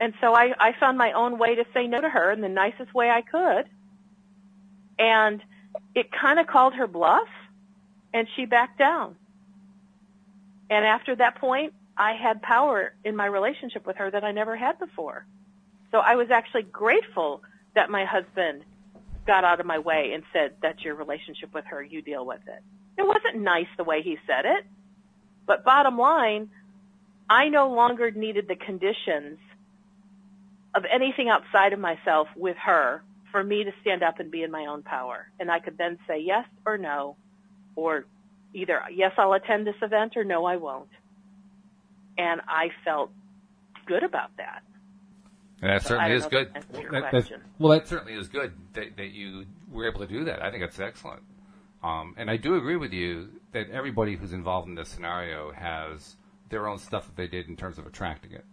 [0.00, 2.48] And so I, I found my own way to say no to her in the
[2.48, 3.66] nicest way I could.
[4.98, 5.42] And
[5.94, 7.28] it kind of called her bluff
[8.12, 9.16] and she backed down.
[10.70, 14.56] And after that point, I had power in my relationship with her that I never
[14.56, 15.26] had before.
[15.90, 17.42] So I was actually grateful
[17.74, 18.64] that my husband
[19.26, 22.40] got out of my way and said, that's your relationship with her, you deal with
[22.46, 22.62] it.
[22.98, 24.66] It wasn't nice the way he said it,
[25.46, 26.50] but bottom line,
[27.28, 29.38] I no longer needed the conditions
[30.74, 34.50] of anything outside of myself with her for me to stand up and be in
[34.50, 35.28] my own power.
[35.38, 37.16] And I could then say yes or no,
[37.76, 38.04] or
[38.52, 40.88] either yes, I'll attend this event or no, I won't.
[42.18, 43.10] And I felt
[43.86, 44.62] good about that.
[45.62, 46.52] And that So certainly is good.
[46.54, 50.24] that That- that- well, that certainly is good that, that you were able to do
[50.24, 50.42] that.
[50.42, 51.22] I think that's excellent.
[51.82, 56.16] Um, and I do agree with you that everybody who's involved in this scenario has
[56.48, 58.44] their own stuff that they did in terms of attracting it.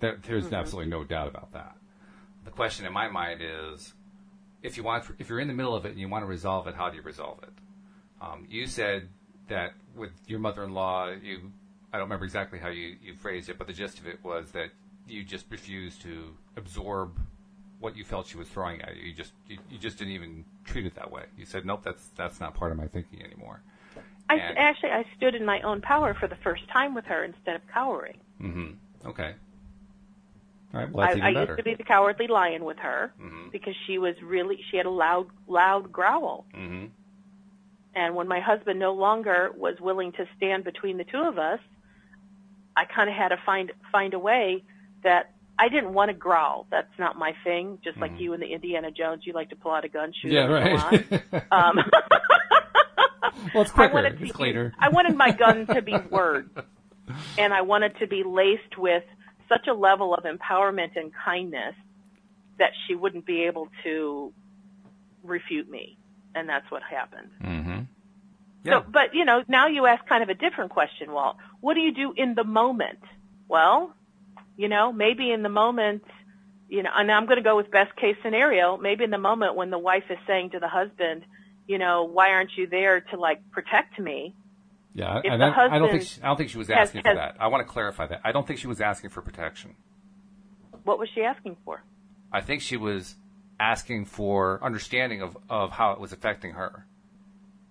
[0.00, 0.54] There, there's Mm-hmm.
[0.54, 1.76] absolutely no doubt about that.
[2.44, 3.94] The question in my mind is,
[4.62, 6.66] if you want, if you're in the middle of it and you want to resolve
[6.66, 7.50] it, how do you resolve it?
[8.20, 9.08] Um, you said
[9.48, 11.52] that with your mother-in-law, you,
[11.92, 14.50] I don't remember exactly how you, you phrased it, but the gist of it was
[14.52, 14.70] that
[15.08, 17.18] you just refused to absorb
[17.80, 19.02] what you felt she was throwing at you.
[19.04, 21.24] You just, you, you just didn't even treat it that way.
[21.36, 23.62] You said, nope, that's, that's not part of my thinking anymore.
[24.28, 27.24] I And- actually I stood in my own power for the first time with her
[27.24, 28.18] instead of cowering.
[28.42, 29.08] Mm-hmm.
[29.08, 29.34] Okay.
[30.74, 30.92] All right.
[30.92, 33.50] Well, that's I, even I used to be the cowardly lion with her Mhm.
[33.52, 36.44] because she was really she had a loud loud growl.
[36.54, 36.86] mm-hmm.
[37.94, 41.58] And when my husband no longer was willing to stand between the two of us,
[42.76, 44.62] I kind of had to find find a way
[45.02, 46.66] that I didn't want to growl.
[46.70, 47.78] That's not my thing.
[47.82, 50.32] Just like you in the Indiana Jones, you like to pull out a gun, shoot.
[50.32, 51.14] Mm-hmm.
[51.14, 51.42] Yeah, right.
[51.50, 51.76] Um,
[53.54, 54.72] well, it's I wanted to It's cleaner.
[54.78, 56.50] I wanted my gun to be words,
[57.36, 59.02] and I wanted to be laced with
[59.48, 61.74] such a level of empowerment and kindness
[62.58, 64.32] that she wouldn't be able to
[65.24, 65.98] refute me,
[66.34, 67.30] and that's what happened.
[67.42, 67.80] Mm-hmm.
[68.64, 68.80] Yeah.
[68.80, 71.36] So, but you know, now you ask kind of a different question, Walt.
[71.60, 73.00] What do you do in the moment?
[73.48, 73.94] Well,
[74.58, 76.02] you know, maybe in the moment,
[76.68, 78.76] you know, and I'm going to go with best case scenario.
[78.76, 81.24] Maybe in the moment when the wife is saying to the husband,
[81.66, 84.34] you know, why aren't you there to like protect me?
[84.94, 87.02] Yeah, If the that- I don't think she, I don't think she was has- asking
[87.02, 87.36] for has- that.
[87.40, 88.20] I want to clarify that.
[88.24, 89.76] I don't think she was asking for protection.
[90.84, 91.84] What was she asking for?
[92.32, 93.14] I think she was
[93.60, 96.84] asking for understanding of, of how it was affecting her.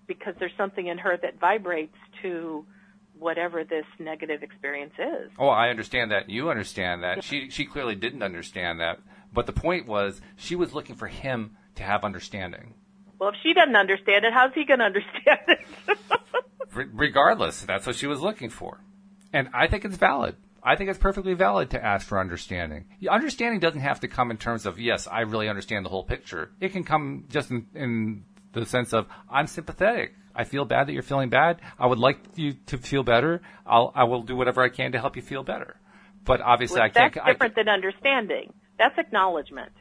[0.08, 2.66] Because there's something in her that vibrates to
[3.20, 5.32] whatever this negative experience is.
[5.38, 6.30] Oh, I understand that.
[6.30, 7.24] You understand that.
[7.24, 9.00] She she clearly didn't understand that.
[9.34, 12.74] But the point was she was looking for him to have understanding.
[13.20, 15.98] Well, if she doesn't understand it, how's he going to understand it?
[16.74, 18.80] Re- regardless, that's what she was looking for.
[19.34, 20.36] And I think it's valid.
[20.64, 22.86] I think it's perfectly valid to ask for understanding.
[23.10, 26.52] Understanding doesn't have to come in terms of, yes, I really understand the whole picture.
[26.60, 30.14] It can come just in, in the sense of, I'm sympathetic.
[30.38, 31.60] I feel bad that you're feeling bad.
[31.80, 33.42] I would like you to feel better.
[33.66, 35.76] I'll, I will do whatever I can to help you feel better.
[36.24, 37.14] But obviously, I can't.
[37.14, 38.54] That's I- different than understanding.
[38.78, 39.72] That's acknowledgement.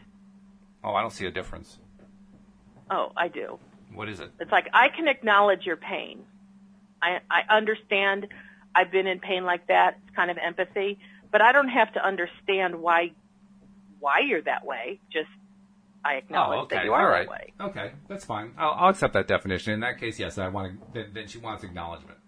[0.82, 1.78] oh, I don't see a difference.
[2.90, 3.58] Oh, I do.
[3.92, 4.30] What is it?
[4.40, 6.24] It's like I can acknowledge your pain.
[7.02, 8.28] I, I understand.
[8.74, 9.98] I've been in pain like that.
[10.06, 10.98] It's kind of empathy,
[11.30, 13.12] but I don't have to understand why
[14.00, 15.00] why you're that way.
[15.12, 15.28] Just
[16.06, 16.76] I acknowledge oh, okay.
[16.76, 17.26] that you are right.
[17.26, 17.52] that way.
[17.60, 18.52] Okay, that's fine.
[18.56, 19.72] I'll, I'll accept that definition.
[19.72, 20.86] In that case, yes, I want to.
[20.94, 22.18] Then, then she wants acknowledgement.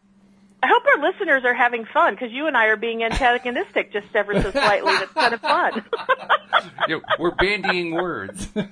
[0.60, 4.08] I hope our listeners are having fun because you and I are being antagonistic just
[4.14, 4.92] ever so slightly.
[4.92, 5.84] That's kind of fun.
[6.88, 8.48] Know, we're bandying words.
[8.54, 8.64] it's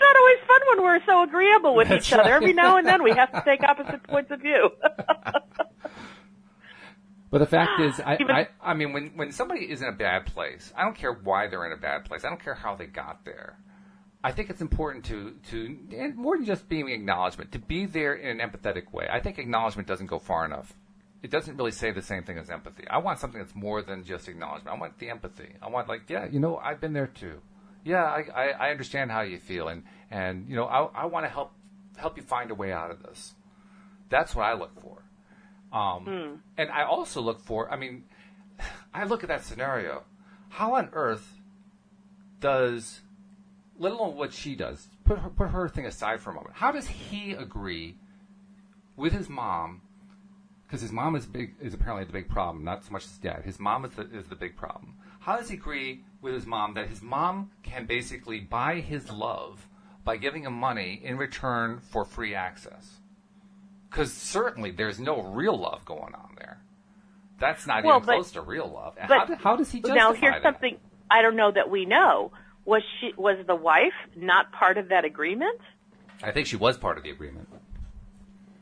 [0.00, 2.32] not always fun when we're so agreeable with That's each other.
[2.32, 4.70] Every now and then we have to take opposite points of view.
[7.30, 9.92] But the fact is, I, Even- I, I mean, when, when somebody is in a
[9.92, 12.24] bad place, I don't care why they're in a bad place.
[12.24, 13.56] I don't care how they got there.
[14.22, 18.14] I think it's important to, to and more than just being acknowledgement, to be there
[18.14, 19.08] in an empathetic way.
[19.10, 20.74] I think acknowledgement doesn't go far enough.
[21.22, 22.84] It doesn't really say the same thing as empathy.
[22.88, 24.76] I want something that's more than just acknowledgement.
[24.76, 25.54] I want the empathy.
[25.62, 27.40] I want like, yeah, you know, I've been there too.
[27.84, 31.24] Yeah, I, I, I understand how you feel, and, and you know, I, I want
[31.24, 31.52] to help
[31.96, 33.34] help you find a way out of this.
[34.10, 35.02] That's what I look for.
[35.72, 38.04] Um, And I also look for, I mean,
[38.94, 40.04] I look at that scenario.
[40.50, 41.40] How on earth
[42.40, 43.00] does,
[43.78, 46.56] let alone what she does, put her, put her thing aside for a moment.
[46.56, 47.96] How does he agree
[48.96, 49.82] with his mom?
[50.66, 53.42] Because his mom is big, is apparently the big problem, not so much his dad.
[53.44, 54.94] His mom is the, is the big problem.
[55.20, 59.66] How does he agree with his mom that his mom can basically buy his love
[60.04, 62.99] by giving him money in return for free access?
[63.90, 66.62] Because certainly there's no real love going on there.
[67.38, 68.94] That's not Well, even but- close to real love.
[69.08, 70.42] but how, how does he justify now here's that?
[70.42, 70.78] something
[71.10, 72.32] I don't know that we know.
[72.64, 75.58] Was she was the wife not part of that agreement?
[76.22, 77.48] I think she was part of the agreement.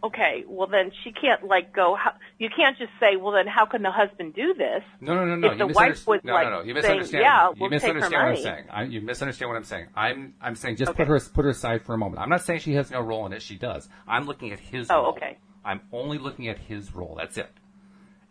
[0.05, 1.97] Okay, well then she can't like go.
[1.97, 4.83] How, you can't just say, well then how can the husband do this?
[5.01, 5.49] No, no, no, no.
[5.49, 6.63] If you the wife was, no, like, no, no.
[6.63, 8.65] You saying, "Yeah, we'll take her misunderstand what I'm saying.
[8.71, 9.87] I, you misunderstand what I'm saying.
[9.97, 11.05] I'm, I'm saying just Okay.
[11.05, 12.23] put her, put her aside for a moment.
[12.23, 13.43] I'm not saying she has no role in it.
[13.43, 13.89] She does.
[14.07, 15.07] I'm looking at his Oh, role.
[15.17, 15.37] okay.
[15.65, 17.17] I'm only looking at his role.
[17.19, 17.51] That's it.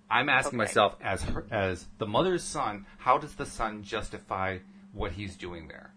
[0.10, 0.68] I'm asking Okay.
[0.70, 4.60] myself, as her, as the mother's son, how does the son justify
[4.94, 5.92] what he's doing there?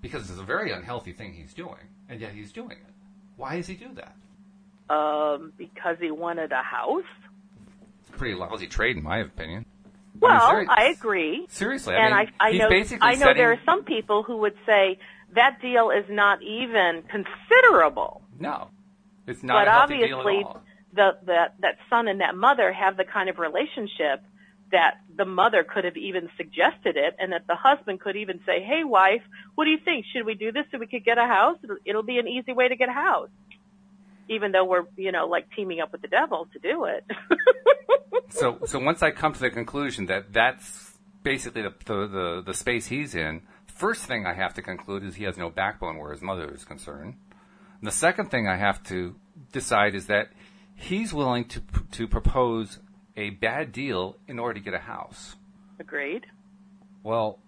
[0.00, 2.92] Because it's a very unhealthy thing he's doing, and yet he's doing it.
[3.36, 4.14] Why does he do that?
[4.90, 7.04] Um, because he wanted a house.
[8.16, 9.66] Pretty lousy trade, in my opinion.
[10.22, 11.46] I mean, Well, I agree.
[11.48, 12.68] Seriously, and I mean, I, I know
[13.00, 14.98] I know setting, there are some people who would say
[15.34, 18.22] that deal is not even considerable.
[18.38, 18.70] No,
[19.26, 20.62] it's not but a healthy deal obviously, at all.
[20.94, 24.24] the that that son and that mother have the kind of relationship
[24.72, 28.62] that the mother could have even suggested it, and that the husband could even say,
[28.62, 29.22] "Hey, wife,
[29.54, 30.06] what do you think?
[30.12, 31.58] Should we do this so we could get a house?
[31.62, 33.30] It'll, it'll be an easy way to get a house."
[34.28, 37.04] Even though we're, you know, like teaming up with the devil to do it.
[38.30, 42.54] So, so once I come to the conclusion that that's basically the, the, the, the
[42.54, 46.12] space he's in, first thing I have to conclude is he has no backbone where
[46.12, 47.14] his mother is concerned.
[47.80, 49.14] And the second thing I have to
[49.52, 50.28] decide is that
[50.74, 51.62] he's willing to,
[51.92, 52.80] to propose
[53.16, 55.36] a bad deal in order to get a house.
[55.80, 56.26] Agreed.
[57.02, 57.38] Well,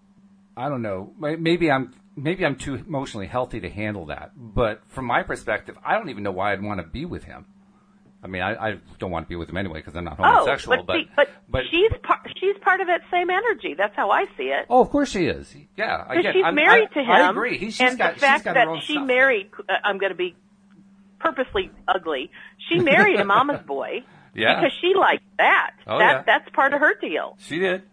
[0.57, 1.13] I don't know.
[1.17, 4.31] Maybe I'm maybe I'm too emotionally healthy to handle that.
[4.35, 7.45] But from my perspective, I don't even know why I'd want to be with him.
[8.23, 10.77] I mean, I, I don't want to be with him anyway because I'm not homosexual.
[10.79, 12.19] oh, but, see, but, but she's part.
[12.39, 13.73] She's part of that same energy.
[13.75, 14.67] That's how I see it.
[14.69, 15.55] oh, of course she is.
[15.75, 17.09] Yeah, I Because she's I'm- married I, to him.
[17.11, 17.57] I agree.
[17.57, 18.13] He, she's and got.
[18.13, 19.07] the fact she's got that her own she stuff.
[19.07, 20.35] married, uh, I'm going to be
[21.19, 22.29] purposely ugly.
[22.69, 24.03] She married a mama's boy
[24.35, 24.55] Yeah.
[24.59, 25.71] because she liked that.
[25.87, 26.23] Oh, that yeah.
[26.25, 27.37] that's part of her deal.
[27.39, 27.83] She did.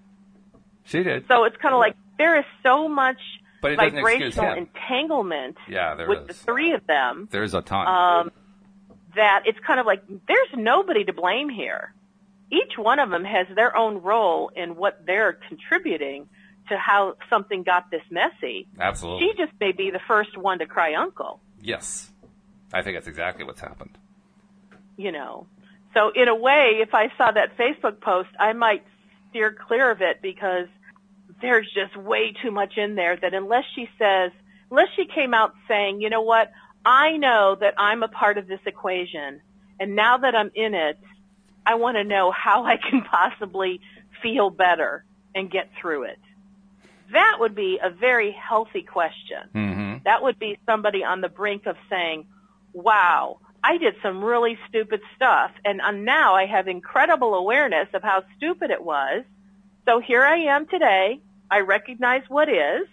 [0.84, 1.26] She did.
[1.28, 3.18] So it's kind of like there is so much
[3.61, 7.86] But it vibrational entanglement Yeah, there with the three of them There's a ton.
[7.86, 8.30] um,
[9.16, 11.92] that it's kind of like there's nobody to blame here.
[12.50, 16.28] Each one of them has their own role in what they're contributing
[16.68, 18.66] to how something got this messy.
[18.78, 19.28] Absolutely.
[19.28, 22.11] She just may be the first one to cry uncle, yes.
[22.72, 23.96] I think that's exactly what's happened.
[24.96, 25.46] you know.
[25.94, 28.84] So in a way, if I saw that Facebook post, I might
[29.30, 30.66] steer clear of it because
[31.41, 34.32] there's just way too much in there that unless she says,
[34.70, 36.51] unless she came out saying, you know what,
[36.84, 39.41] I know that I'm a part of this equation
[39.80, 40.99] and now that I'm in it,
[41.64, 43.80] I want to know how I can possibly
[44.22, 46.18] feel better and get through it.
[47.12, 49.49] That would be a very healthy question.
[49.53, 52.26] hmm That would be somebody on the brink of saying,
[52.72, 58.03] wow, I did some really stupid stuff and uh, now I have incredible awareness of
[58.03, 59.24] how stupid it was.
[59.86, 61.20] So here I am today.
[61.51, 62.86] I recognize what is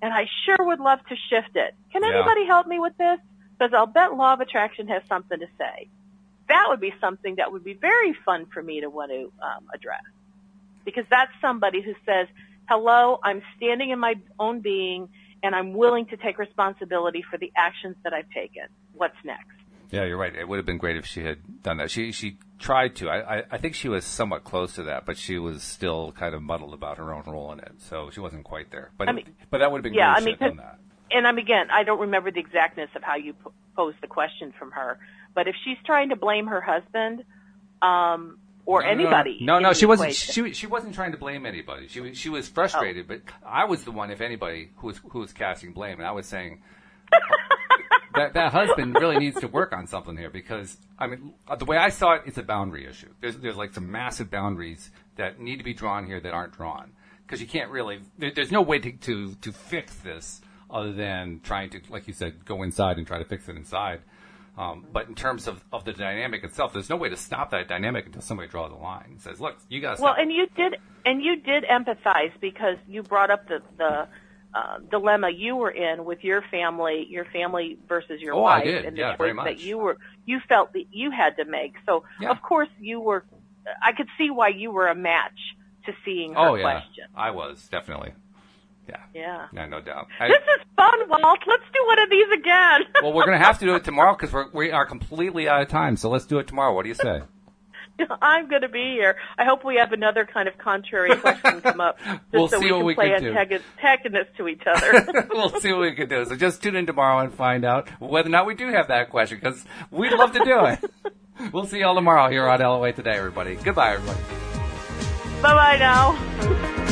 [0.00, 1.74] and I sure would love to shift it.
[1.92, 2.10] Can Yeah.
[2.10, 3.18] anybody help me with this?
[3.58, 5.88] Because I'll bet law of attraction has something to say.
[6.48, 9.66] That would be something that would be very fun for me to want to um,
[9.74, 10.02] address.
[10.84, 12.28] Because that's somebody who says,
[12.68, 15.08] hello, I'm standing in my own being
[15.42, 18.64] and I'm willing to take responsibility for the actions that I've taken.
[18.94, 19.46] What's next?
[19.90, 20.34] Yeah, you're right.
[20.34, 21.90] It would have been great if she had done that.
[21.90, 23.08] She she tried to.
[23.08, 26.34] I, I I think she was somewhat close to that, but she was still kind
[26.34, 28.90] of muddled about her own role in it, so she wasn't quite there.
[28.98, 30.78] But I mean- but that would have been Yeah, I mean, she had that.
[31.10, 34.52] And I'm again, I don't remember the exactness of how you p- posed the question
[34.58, 34.98] from her,
[35.34, 37.24] but if she's trying to blame her husband,
[37.80, 40.14] um, or No, no, anybody, No, no, the she wasn't.
[40.14, 41.88] She she wasn't trying to blame anybody.
[41.88, 45.20] She was she was frustrated, but I was the one, if anybody, who was who
[45.20, 46.60] was casting blame, and I was saying.
[48.18, 51.64] that that husband really needs to work on something here because I mean uh, the
[51.64, 53.08] way I saw it, it's a boundary issue.
[53.20, 56.92] There's there's like some massive boundaries that need to be drawn here that aren't drawn
[57.28, 58.00] because you can't really.
[58.16, 60.40] There, there's no way to, to to fix this
[60.70, 64.00] other than trying to, like you said, go inside and try to fix it inside.
[64.56, 67.68] Um, but in terms of, of the dynamic itself, there's no way to stop that
[67.68, 70.48] dynamic until somebody draws a line and says, "Look, you got to Well, and you
[70.56, 74.08] did, and you did empathize because you brought up the the
[74.54, 78.64] uh, dilemma you were in with your family, your family versus your Oh, I wife,
[78.64, 78.84] did.
[78.86, 79.96] and the Yeah, choice that you were
[80.26, 81.74] you felt that you had to make.
[81.86, 82.30] So, Yeah.
[82.30, 83.24] of course, you were.
[83.82, 85.38] I could see why you were a match
[85.86, 87.04] to seeing her oh yeah, question.
[87.14, 88.12] I was definitely.
[88.88, 89.46] Yeah, Yeah.
[89.52, 90.06] no, no doubt.
[90.18, 91.40] I- This is fun, Walt.
[91.46, 92.80] Let's do one of these again.
[93.02, 95.60] well, we're going to have to do it tomorrow because we're, we are completely out
[95.60, 95.98] of time.
[95.98, 96.72] So let's do it tomorrow.
[96.74, 97.20] What do you say?
[98.22, 99.16] I'm going to be here.
[99.36, 102.66] I hope we have another kind of contrary question come up, just We'll so see
[102.66, 103.32] we what can we play can do.
[103.32, 105.26] antag- antagonists to each other.
[105.30, 106.24] we'll see what we can do.
[106.24, 109.10] So just tune in tomorrow and find out whether or not we do have that
[109.10, 110.84] question because we'd love to do it.
[111.52, 113.54] We'll see y'all tomorrow here on LOA Today, everybody.
[113.56, 114.18] Goodbye, everybody.
[115.40, 116.84] bye bye now.